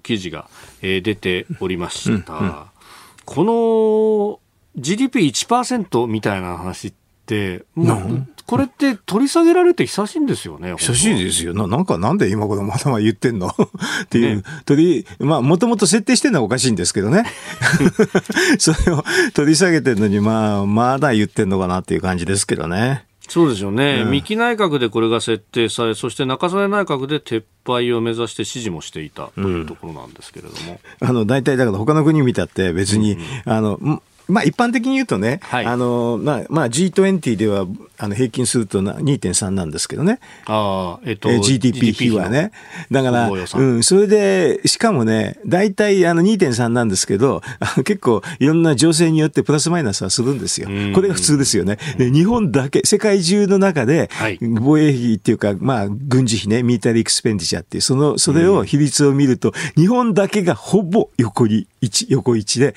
[0.01, 0.49] 記事が、
[0.81, 2.33] えー、出ておりました。
[2.33, 2.55] うんうん
[3.25, 7.04] この GDP1% みたいな話って、
[7.75, 10.75] もうこれって取り下げられて久しいんですよね。
[10.77, 11.53] 久しいですよ。
[11.53, 13.47] ななんかなんで今頃まだまだ言ってんの？
[14.03, 17.25] っていう、ね、取り、まあもともと設定してるのはおかしいんですけどね。
[18.59, 19.03] それを
[19.33, 23.05] 取り下げてるのに、まあまだ言ってんのかなっていう感じですけどね。
[23.27, 33.79] そうですよね、うん、三木内閣でこれが設定され、そして中曽根内閣で撤廃を目指して支持もしていたというところなんですけれども、うん、あの大体だから他の国見たって別に、うん、あの
[34.27, 37.65] まあ一般的に言うとね、はい、あの、まあ、まあ G20 では、
[37.97, 40.19] あの平均すると2.3なんですけどね。
[40.45, 42.51] ああ、えっと、GDP 比はね。
[42.91, 47.41] だから、うん、それで、しかもね、大体あの2.3なんですけど、
[47.85, 50.67] 結構いろんな情勢によってプラスマイナスはするんですよ。
[50.93, 51.77] これが普通ですよね。
[51.97, 54.09] で、日本だけ、世界中の中で、
[54.59, 61.67] 防衛費っていうか、まあ、軍事費ね、ミリタリーエクスペンディチャーっていう、その、それを比率を見ると、日本だけがほぼ横に、
[62.09, 62.75] 横1で、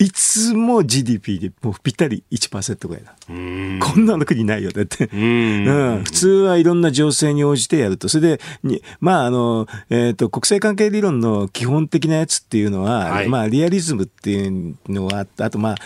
[0.00, 3.14] いつも GDP でもうぴったり1%ぐらいだ。
[3.28, 5.10] こんなの国ないよ、だって。
[5.12, 8.08] うん、普通はいろんな情勢に応じてやると。
[8.08, 15.26] それで、にまあ、あの、えっ、ー、と、国際関係理論の基本的なやつっていうのは、はい、まあ、リアリズムっていうのは。
[15.38, 15.76] あと、まあ、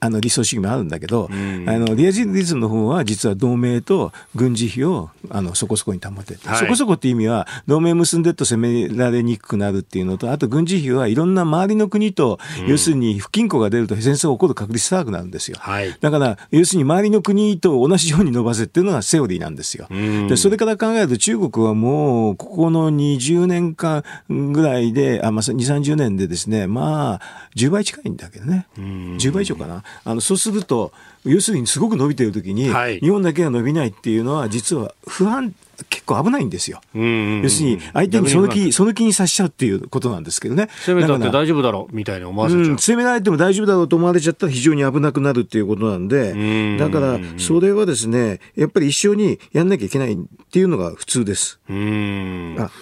[0.00, 27.20] あの理想主義もあるんだけど、うん、あのリアリズムの方は実は同盟と軍事費をあのそこそこに保てて、はい、そこそこって意味は同盟結んでると攻められにくくなるっていうのとあと軍事費はいろんな周りの国と、うん、要するに不均衡が出ると戦争が起こる確率高くなるんですよ、はい、だから要するに周りの国と同じように伸ばせっていうのがセオリーなんですよ、うん、でそれから考えると中国はもうここの20年間ぐらいであ、まあ、2 3 0年でですねまあ
[27.56, 28.84] 10倍近いんだけどね、うん、
[29.16, 30.92] 10倍以上かなあのそうすると
[31.24, 35.54] 要するにすごく伸びてる時に、はい、日本だけが伸びないっていうのは実は不安
[35.88, 36.80] 結構危ないんですよ。
[36.94, 40.68] 要するに、相手にその気、その気にさせちゃうっていうことなんですけどね。
[40.86, 50.16] 攻めたって大丈夫だろうみたいに思わせちゃう、うん、攻められても大丈夫だろうと思われちゃったら非常に危なくなるっていうことなんで、だから、それはですね、やっぱり一緒にやんなきゃいけないっ
[50.50, 51.58] ていうのが普通です。
[51.68, 51.72] あ、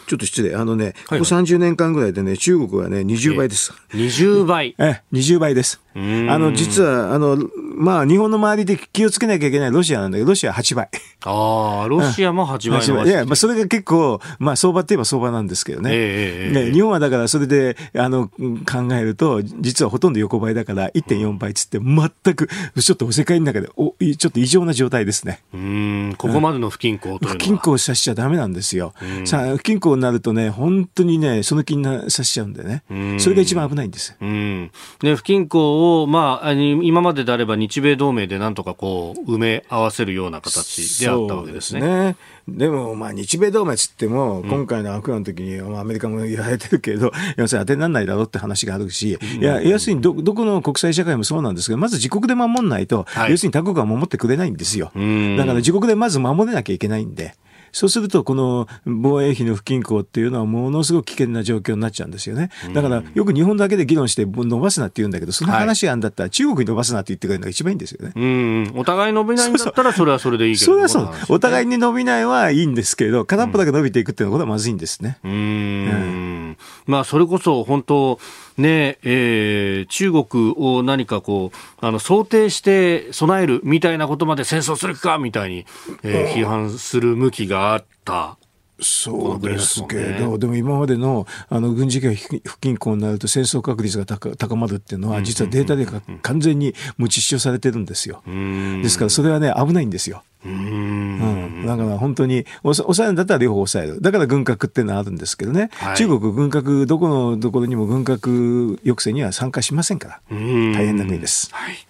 [0.07, 0.55] ちょっと失礼。
[0.55, 3.73] あのね、ここ30年間ぐらいでね、中国はね、20倍です。
[3.93, 5.81] 20倍え、20倍です。
[5.95, 7.39] あの、実は、あの、
[7.77, 10.89] まあ、日本の周りで気をつけなきゃいけないロシアなんだけど、ロシア8倍。
[11.25, 15.91] ああ、ロシアも8倍の、いや、まあ、それが結構、まあ、相場って言えば相場なんですけどね。
[15.93, 25.41] えー、ね日本はだからそれで、あの、考えると、実はほとんど横ばいだから1.4倍つって、全く、ちょっと世界の中でお、ちょっと異常な状態ですね。
[25.53, 28.93] うん、ここまでの不均衡というのは、不均衡させちゃダメなんですよ。
[29.25, 32.83] さあ、不均衡になるとね、本当にね、その気にさせちゃうんでね。
[33.19, 34.17] それが一番危ないんです。
[34.21, 34.71] うん。
[35.03, 41.81] ね、不均衡を、まあ、今までであれば日米同盟でなんとかこう、埋め合わせるような形であったわけですね。
[41.81, 42.17] ね
[42.49, 54.87] でも、まあ、日米同盟つっても、今回のアクアの時に、まあ、アメリカも言われてるけど、 要するに当てにならないだろうって話があるし、いや、要するにど、どこの国際社会もそうなんですけど、まず自国で守んないと、要するに他国は守ってくれないんですよ。
[54.87, 57.35] だから自国でまず守れなきゃいけないんで。
[57.73, 62.51] そうすると、この防衛費の不均衡っていうのはものすごく危険な状況になっちゃうんですよね。
[62.75, 68.13] だから、よく日本だけで議論して伸ばすなって言うんだけど、その話があんだったら中国に伸ばすなって言ってくれるのが一番いいんですよね。
[68.15, 68.73] うん。
[68.77, 70.73] お互い伸びないんだったらそれはそれでいいけど。
[70.73, 71.11] それはそう。
[71.29, 75.19] お互いに伸びないはいいんですけど、片っぽだけ伸びていくっていうのはまずいんですね。
[75.25, 75.33] うん。
[75.33, 76.57] うん
[76.87, 78.19] まあ、それこそ本当、
[78.61, 85.67] ねえー、中国を何かこうあの想定して備えるみたいなことまで戦争するかみたいに、
[86.03, 88.40] えー、批判する向きがあった。
[88.83, 95.87] そうですけど、でも今までのあの軍事が不均衡になると戦争確率が高まるっていうのは、実はデータで
[96.23, 98.23] 完全に無知視されてるんですよ。
[98.27, 100.23] ですから、それはね、危ないんですよ。
[100.43, 104.01] うん、だから本当に抑えるんだったら両方抑える。
[104.01, 110.21] だから軍拡っていうのはあるんですけどね、はい、中国軍拡どこのところにも軍拡抑制には参加しませんから。
[110.31, 111.87] 大変な国です、はい、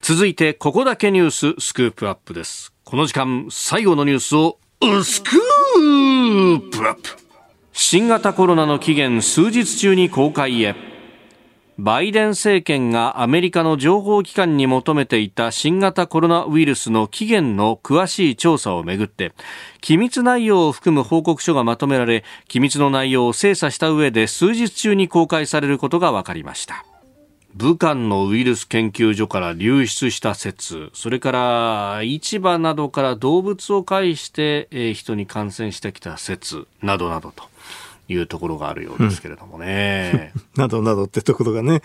[0.00, 2.72] 続いてここだけニューススクープアップです。
[2.84, 6.88] この時間最後のニュースをスクープ。
[6.88, 7.00] アップ
[7.72, 10.76] 新型コロナの起源数日中に公開へ。
[11.78, 19.32] バイデン政権がアメリカの情報機関に求めていた新型コロナウイルスの起源の詳しい調査をめぐって
[19.80, 26.84] 機密内容を含む報告書がまとめられ機密の内容を精査した上で数日中に公開されることが分かりました。
[27.58, 30.90] 武漢のウイルス研究所から流出した説。
[30.94, 37.42] それから市場などから動物を介して人に感染してきた説などなどと。
[38.08, 40.32] いうところがあるようですけれどもね。
[40.56, 41.82] などなどってところがね。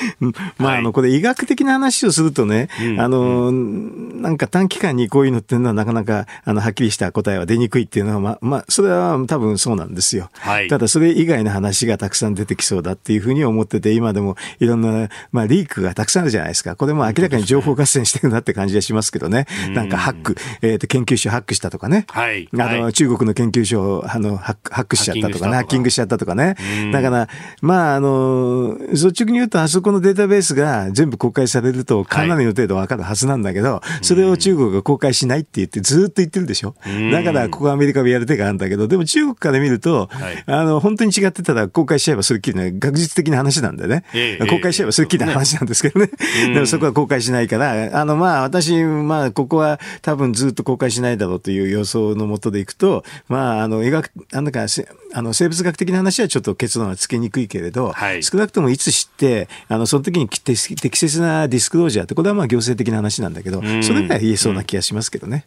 [0.58, 2.68] まあ、あの、これ医学的な話をするとね、
[2.98, 10.30] あの、なんか短期間にこういうのっていうのはなかなか、あの、はっきりした答えは出にくいっていうのは、まあ、まあ、それは多分そうなんですよ。
[10.38, 16.76] はい、ただ、それ以外の話がたくさん出てきそうだっていうふうに思ってて、今でもいろんな、まあ、リークがたくさんあるじゃないですか。
[16.76, 19.46] これも明らかに情報合戦してるなって感じがしますけどね。
[19.70, 22.06] なんかハック、えっ、ー、と、研究所ハックしたとかね。
[22.08, 22.48] はい。
[22.58, 25.59] あの、中国の研究所を、あの、ハックしちゃったとかね。
[25.60, 26.56] ハッキングしちゃったとかね。
[26.92, 27.28] だから、
[27.60, 36.74] まあ、あの、率直に言うと、あそこのデータベースが全部公開されると、かなりの程度わかるはずなんだけど、はい、それを中国が公開しないって言って、ずっと言ってるでしょ。
[37.12, 44.04] だから、ここアメリカもやる手があるんだけど、でも中国から見ると、はい、あの、本当に違ってたら公開しちゃえばそれっきりね、学術的な話なんでね。
[44.14, 46.10] えー、公開しちゃえばそれっきりな話なんですけどね。
[46.54, 54.66] でもそこは公開しないから、あの、まあ、私、まあ、ここは多分ずっと公開しないだろうという予想のもとでいくと、まあ、あの、医学、なんだか、
[55.12, 65.46] あの生物学的な話はちょっと結論はつけにくいけれど、はい、少なくともいつ知って、あのその時に適切なディスクロージャーって、これはまあ行政的な話なんだけど、それが言えそうな気がしますけどね。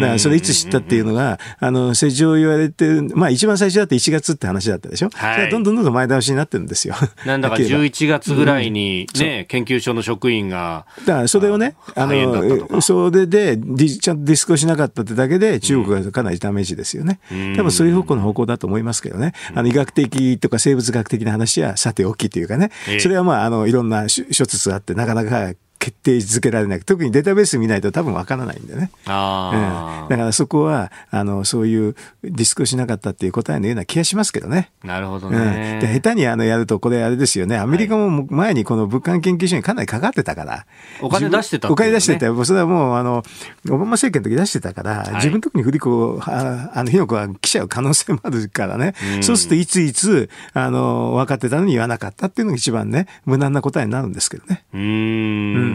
[0.00, 5.10] だからそれいつ知ったっていうのが、あの世情言われて、まあ一番最初だって1月って話だったでしょ？
[5.12, 6.94] はい、それどんどんどんどん前倒しになってるんですよ。
[7.26, 10.86] なんだか11月ぐらいにね、うん、研究所の職員が。
[11.06, 17.20] だからそれをね、あの、それでちゃんとディスクをしなかったってだけで、中国がかなりダメージですよね。
[17.56, 19.29] 多分そういう方向の方向だと思いますけどね。
[19.54, 22.70] あの医学的とか生物学的な話はさておきというかね、
[23.00, 26.80] それはまあ、あの、いろんな諸説あって、なかなか決定づけられない。
[26.80, 28.90] 特にデータベース見ないと多分わからないんでね。
[29.06, 34.70] あうん、だからそこは、あの、そういうディスクをしなかったっていう答えのような気がしますけどね。
[34.84, 35.80] なるほどね。
[35.82, 37.56] うん、で、下手にあの、やると、これあれですよね。
[37.56, 40.66] アメリカも前にこの物価研究所にかなりかかってたから。
[41.00, 42.44] お金出してた、ね、お金出してた。
[42.44, 43.22] それはもう、あの、
[43.70, 48.92] オバマ政権の時出してたから、はい、自分の時に振り子ああの、火の粉は来ちゃう可能性もあるからね。
[49.20, 54.64] うそうすると、いついつ、あの、分かってたのに言わなかったっていうのが一番ね、無難な答えになるんですけどね。
[54.74, 55.69] うん。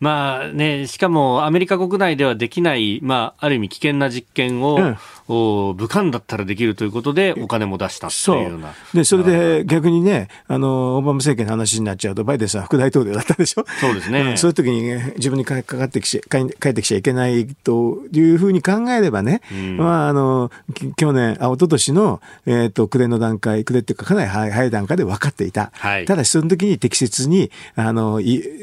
[0.00, 4.96] まあね、しかもアメリカ国内ではできない、まあ、ある意味危険な実験を、
[5.26, 8.74] 武漢だったらできるということで、お金も出したっていうような。
[8.92, 13.64] で、それで逆にね、あの、オバマ政権の話になっちゃうと、バイデンさん副大統領だったでしょ？
[13.80, 14.20] そうですね。
[14.20, 14.82] うん、そういう時に
[15.16, 20.50] 自分にかかってきちゃ、帰ってきちゃいけないというふうに考えればね、うん、まあ、あの、
[20.96, 25.70] 去年、あ、一昨年の、えっ、ー、と、暮れの段階、暮れっていうか、かなり早い段階で分かっていた。
[25.74, 28.20] はい、ただし、その時に適切に、あの、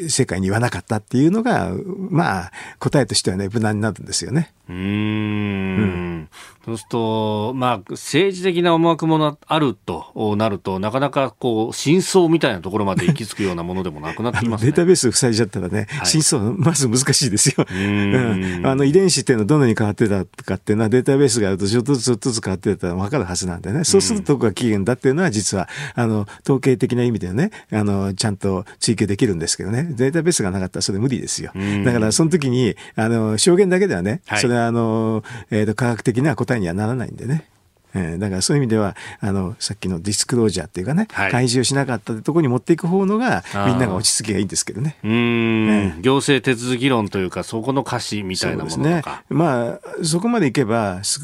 [0.08, 1.72] 世界に言わなかったっていうのが、
[2.10, 4.52] まあ、答えとしてはね、無難になるんですよね。
[4.70, 6.30] うんうん
[6.66, 17.66] そうすると、まあ、政治的な思惑もあるとなると、なかなかこう、真相みたいなところまで行き着くようなものでもなくなってきます、ね、データベース塞いじゃったらね、はい、真相、まず難しいですよ。
[17.68, 31.52] うん、あの遺伝子っていうのはどのように変わってたかっていうのは、データベースがあるとちょっとずつちょっとずつ変わってたら分かるはずなんでね、そうするとこが起源だっていうのは、実は、あの、統計的な意味でね、あの、ちゃんと追求できるんですけどね、データベースがなかったらそれ無理ですよ。
[31.86, 37.51] だから、その時に、あの、証言だけではね、はい、それはあの、えっ、ー、と、科学的な答えにはならないんでね。
[37.94, 44.98] えー、だからそういう意味ではあのさっきのディスクロージャーっていうかね、はい、開示をしなかったところに持っていく方のがみんなが落ち着きがいいんですけどね。
[45.04, 48.90] うん、ね、行政手続き論というかそこの歌詞みたいなものとか。
[48.90, 51.22] ね、まあそこまでいけば少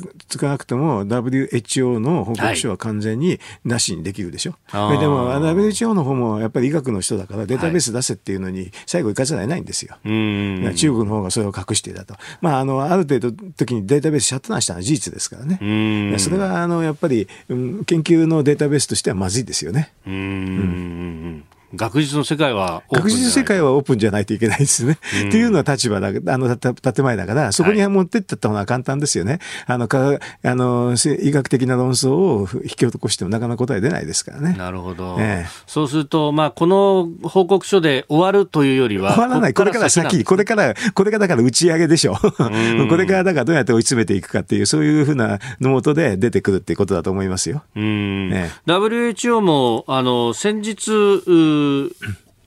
[0.48, 4.56] なくとも WHO の報告書は完全になしにできるでしょ。
[4.68, 9.98] はい、でも WHO の方もやっぱり医学の人だからデータベース出せっていうのに最後行かざるを得ないんですよ。
[10.04, 12.16] はい、中国の方がそれを隠していたと。
[12.42, 16.18] まああのある程度時にデータベースシャットダウンしたのは事実ですからね。
[16.20, 19.92] それがあのやっぱり、うん、研究のデータベースとしてはまずいですよね。
[20.06, 21.44] うんうん
[21.76, 24.94] 学術の世界は学術世界はオープンじゃないといけないですね。
[25.28, 29.40] っていうのは立場だ、あの、建前だから、そこに持ってってった方が簡単ですよね。
[29.66, 34.56] はい、あの、か、あの、医学的な論争を引き起こしてもなかなか答え出ないですからね。
[34.58, 35.18] なるほど。
[35.20, 39.14] ええ、そうすると、まあ、この報告書で終わるというよりは。
[39.14, 39.54] 終わらない。
[39.54, 42.16] これから先、これから、これからだから打ち上げでしょ。
[42.90, 47.64] これからだからどうやって追い詰めていくかっていう、そういうふうなのもとで出てくるっていうことだと思いますよ。
[47.76, 48.32] うん。
[48.34, 50.92] ええ、WHO も、あの、先日、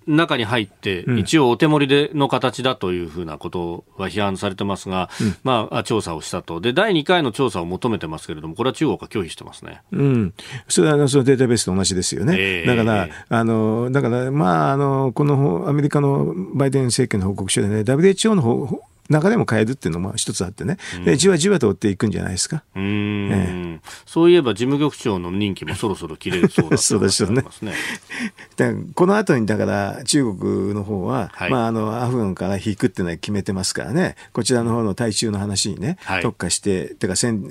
[0.06, 6.60] 中に入って、一応お手盛りでの形だというふうなことは批判されてますが、うん、まあ、調査をしたと。
[6.60, 9.82] で、第2回の調査を求めてますけれども、これは中国は拒否してますね。
[9.92, 10.34] うん。
[10.68, 12.36] それは、あの、そのデータベースと同じですよね。
[12.38, 22.62] えー、だから、あの、だから、まあ、あの、このアメリカのバイデン政権の報告書でね、WHO の方中でも変えるっていうのも一つあってね、でじわじわと追っていくんじゃないですか。
[22.76, 27.44] うん、ええ、そういえば事務局長の任期もそろそろ切れそうだそうですよね。
[28.56, 37.42] だこの後にだから中国の方は、はい、まああのアフガンから引くっていうのは決めてますからね、こちらの方の対中の話にね、はい、特化して、てか戦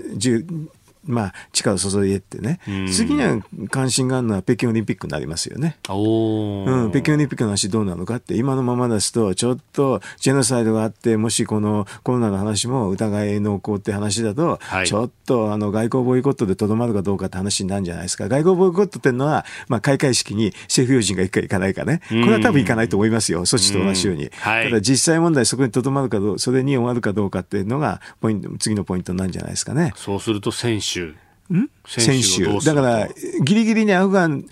[1.06, 2.60] まあ、力を注いでってね、
[2.92, 3.40] 次には
[3.70, 5.78] 関心があるのは北京オリンピックになりますよね。
[5.88, 18.28] うん、北京オリンピックの話どうなのかって、今のままですと、ちょっとジェノサイドがあって、もしこのコロナの話も疑い濃厚って話だと、はい、ちょっとあの外交ボイコットでとどまるかどうかって話になるんじゃないですか。
[18.28, 24.30] 外交ボイコットっていうのは、まあ、開会式に政府要人が行くか行かないかね、これは多分行かないと思いますよ、措置と同じように。
[24.40, 29.94] はい、ただ実際問題、そこにとどまるかどう、それに終わるかどうかっていうのがポイント、次のポイントなんじゃないですかね。
[29.96, 30.99] そうすると選手
[31.88, 32.46] 先週。
[32.64, 33.10] だから、
[33.44, 34.46] ギリギリにアフガン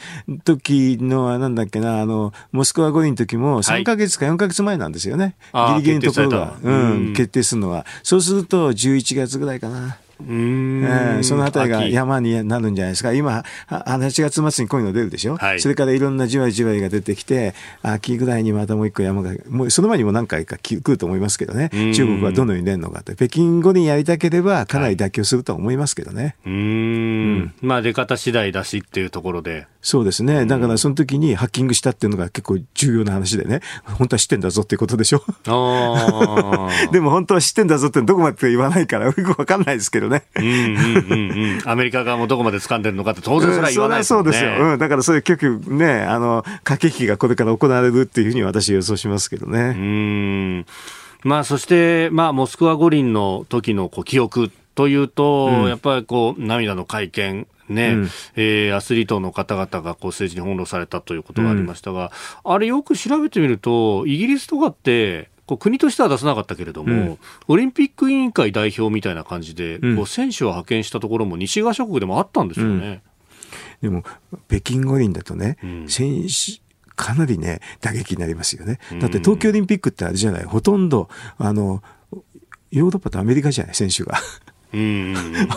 [0.44, 5.36] 時の、なんだっけな、あの、モスクワ五輪の時も3か月か4か月前なんですよね。
[5.54, 7.86] はい、ギリギリのところが、うん、決定するのは。
[8.02, 9.98] そうすると11月ぐらいかな。
[10.20, 10.84] うん。
[10.84, 13.14] えー、そのあたりが山になるんじゃないですか。
[13.14, 26.36] 今、8月末にこういうの出るでしょ、はい、それからいろんなじわじわが出てきて、秋ぐらいにまたもう一個山が、もうその前にも何回か来ると思いますけどね、中国はどのように出るのかって、北京五輪やりたければかなり妥協すると思いますけどね。
[26.44, 29.68] はい、うん、まあ出方次第だしっていうところで。
[29.82, 30.46] そうですね。
[30.46, 35.24] だからその時にハッキングしたっていうのが結構重要な話でね、本当は知ってんだぞっていうことでしょ。
[36.92, 40.24] でも本当は知ってんだぞってどこまで言わないからよくわかんないですけどね。
[40.36, 41.70] うんうんうんうん。
[41.70, 44.74] アメリカ側もどこまで掴んでるのかって当然それは言わないですよね、うん、そうですよ。
[44.74, 44.80] うん。
[44.80, 49.60] だからそういう結局ね、あの、駆け引きがこれから行われるっていうふうに私予想しますけどね。
[49.60, 50.66] うん。
[51.24, 62.12] まあそして、まあモスクワ五輪の時のこう記憶というと、うん、やっぱりこう涙の会見ね、うん、えー、アスリートの方々がこう政治に翻弄されたということがありましたが、
[62.46, 67.18] うん、あれよく調べてみると、イギリスとかって、国としては出さなかったけれども、うん、
[67.48, 73.02] オリンピック委員会代表みたいな感じで、こう選手を派遣したところも西側諸国でもあったんですよね。
[73.82, 74.04] でも、
[74.50, 76.60] 北京五輪だとね、選手、
[76.96, 78.80] かなりね、打撃になりますよね。
[79.00, 81.82] だって東京オリンピックってあれじゃない、ほとんど、あの、
[82.72, 84.18] ヨーロッパとアメリカじゃない、選手が。
[84.74, 84.76] ア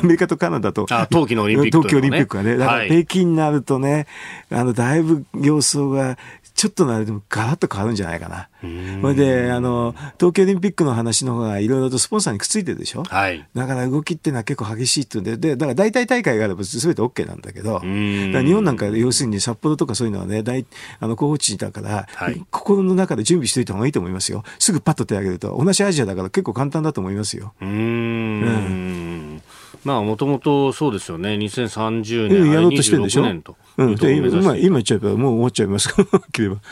[0.03, 0.87] メリカとカナダと。
[1.11, 4.07] 冬季のオリンピック、ね、冬季オリンピックはね、だから北京になるとね、
[4.51, 6.17] あのだいぶ様相が
[6.55, 8.50] ちょっとなるでもガラッと変わるんじゃないかな。
[8.61, 13.05] それで、あの、東京オリンピックの話の方がいろいろとスポンサーにくっついてるでしょ？
[13.05, 13.47] はい。
[13.55, 20.67] だから動きっていうのは結構激しいっていうんで、で、だから大体大会があれば全て OK なんだけど、日本なんか要するに札幌とかそういうのはね、大、
[21.01, 24.43] あの、候補地だから、はい、心の中で準備しておいた方がいいと思いますよ。
[24.59, 25.59] すぐパッと手を挙げると。
[25.63, 27.55] 同じアジアだから結構簡単だと思いますよ。
[27.61, 27.69] うん。
[27.69, 29.43] うん
[29.85, 33.23] まあ、もともとそうですよね、2030年、うん、やろうとしてるんでしょ？
[33.23, 36.21] 年とうん、で今今言っちゃえばもう終わっちゃいます から、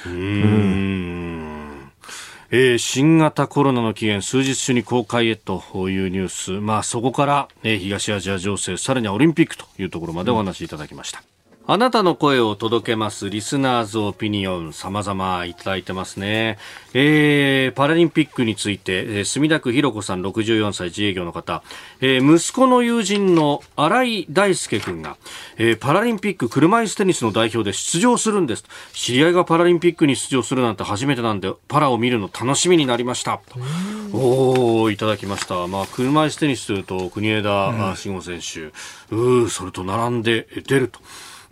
[0.07, 1.58] うん
[2.51, 11.21] えー、新型コロナの起源数日中に公開へというニュース、まあ、そこから、えー、東アジア情勢さらにはオリンピックというところまでお話しいただきました。
[11.21, 11.38] うん
[11.71, 16.57] あなたの声を届けますリスナーズオピニオン様々いただいてますね。
[16.95, 21.63] えー、パラリンピックについて、えー、墨田区ひろこさん64歳自営業の方、
[22.01, 25.19] えー、息子の友人の新井大輔君が、
[25.59, 28.65] えー、パラリンピック車椅子テニスの代表で出場するんです。
[28.95, 33.43] 知り合いがパラリンピックに出場するなんて初めてなんで、パラを見るの楽しみになりました。
[34.15, 35.67] おおいただきました。
[35.67, 38.69] まあ、車椅子テニスというと、国枝慎吾選手、
[39.15, 41.01] うー、それと並んで出ると。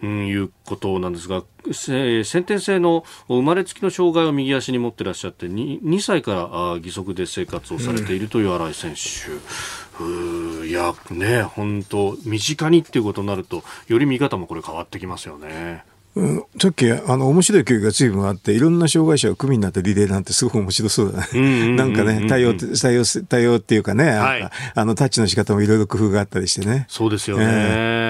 [0.02, 1.42] うん、いうことなんですが、
[1.72, 15.84] 先天性の生まれつきの障害を右足に持ってらっしゃって 2, 2歳から義足で生活をされているという新井選手、うん、いやね本当身近にっていうことになるとより見方もこれ変わってきますよね。
[16.14, 21.76] うん、さっきあの面白い教育が随分あっていろんな障害者を組になってリレーなんてすごく面白そうだね。
[21.76, 26.86] なんかね対応対応対応っていうかね、はい、あのタッチの仕方もいろいろ工夫があったりしてね。
[26.88, 27.44] そうですよね。
[27.46, 28.05] えー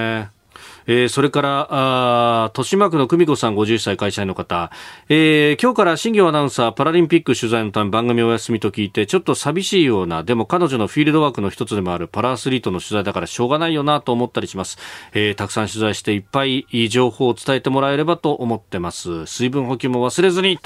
[0.87, 4.71] えー、それから、あ豊島区の久美子さん51歳会社員の方、
[5.09, 14.77] えー、今日から新業アナウンサーパラリンピック取材のため番組お休みと聞いてちょっと寂しいようなでも彼女のフィールドワークの一つでもあるパラアスリートの取材だからしょうがないよなと思ったりします、
[15.13, 20.59] えー、たくさん取材していっぱいいい情報を伝えてもらえればと思ってます水分補給も忘れずに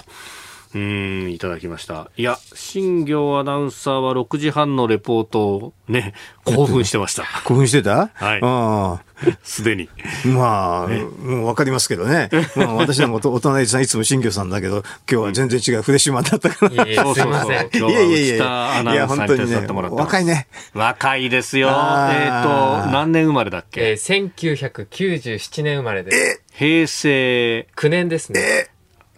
[0.74, 2.09] うん、いただきました。
[2.15, 6.13] いや、新業アナウンサーは6時半のレポートをね、
[6.45, 7.26] 興奮してました。
[7.43, 8.09] 興奮してた？
[8.13, 8.39] はい。
[8.41, 9.11] ああ。
[9.43, 9.89] すでに。
[10.26, 12.30] まあ、ね、もうわかりますけどね。
[12.55, 16.72] まあ、私なんかお隣さんいつも新業さんだけど、今日は全然違うフレッシュマンだったから。
[16.74, 17.69] いやいや、すいません。
[17.74, 20.47] 今日は内田アナウンサーに手伝ってもらって若いね。
[20.74, 21.69] 若いですよ。
[21.69, 23.91] えっ、ー、と、何年生まれだっけ？
[23.91, 26.41] えー、1997年生まれです。
[26.53, 27.67] 平成。
[27.76, 28.67] 9年ですね。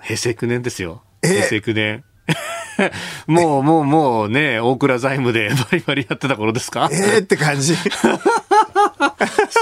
[0.01, 1.01] 平成9年ですよ。
[1.23, 2.03] 平成9年。
[3.27, 6.89] もう、もう、もうね、大倉財務でバリバリやってた頃ですか？
[6.91, 7.75] ええって感じ。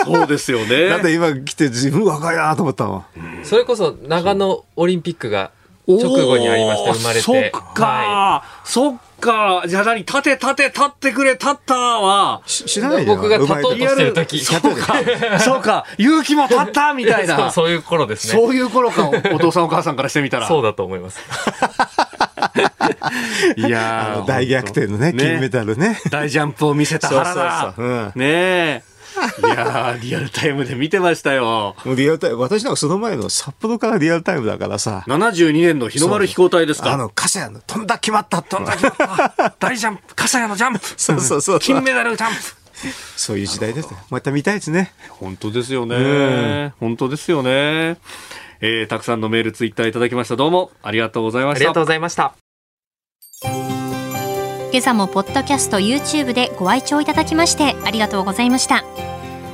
[0.06, 0.88] そうですよね。
[0.88, 3.06] だって今来て自分若いなと思ったわ。
[3.44, 5.52] それこそ長野オリンピックが
[5.88, 7.22] 直後にありました、生まれて。
[7.22, 9.64] そっか、はい、そっか。
[9.68, 12.42] じゃあ何立て立て立ってくれ立ったは。
[12.46, 13.16] 知らないよ。
[13.16, 14.40] 僕が立とうとしてる時。
[14.40, 14.96] そうか。
[15.40, 15.86] そうか。
[15.98, 17.38] 勇気も立ったみたいな。
[17.38, 18.34] そう、そういう頃ですね。
[18.34, 19.10] そういう頃か。
[19.34, 20.48] お父さんお母さんからしてみたら。
[20.48, 21.20] そうだと思います。
[23.56, 26.00] いや大逆転のね、金メダルね。
[26.10, 27.34] 大ジャンプを見せた原田。
[27.34, 28.91] そうそうそううん、ねえ。
[29.46, 31.76] いやリアルタイムで見てましたよ。
[31.86, 35.04] もうリアルタイム、私なんかその前の札幌からリアルタイムだからさ。
[35.08, 36.92] 72年の日の丸飛行隊ですか？
[36.94, 38.90] あの、笠谷の飛んだ決まった飛んだ決ま
[39.26, 41.60] った 大ジャンプ、笠谷のジャンプそうそうそう。
[41.60, 42.40] 金メダルジャンプ
[43.16, 43.98] そういう時代ですね。
[44.10, 44.92] また見たいですね。
[45.10, 46.74] 本当ですよね。
[46.80, 47.98] 本当ですよね。
[48.64, 50.36] えー、たくさんのメール、ツイッターいただきました。
[50.36, 51.58] どうもありがとうございました。
[51.58, 52.34] ありがとうございました。
[54.72, 59.11] 今朝もポッドキャスト YouTube でご愛聴いただきましてありがとうございました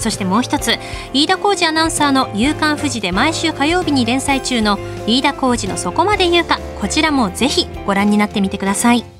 [0.00, 0.76] そしてもう一つ
[1.12, 9.19] 飯田浩二アナウンサーの「夕刊富士」で毎週火曜日に連載中の飯田浩二の「そこまで言うか」こちらもぜひご覧になってみてください。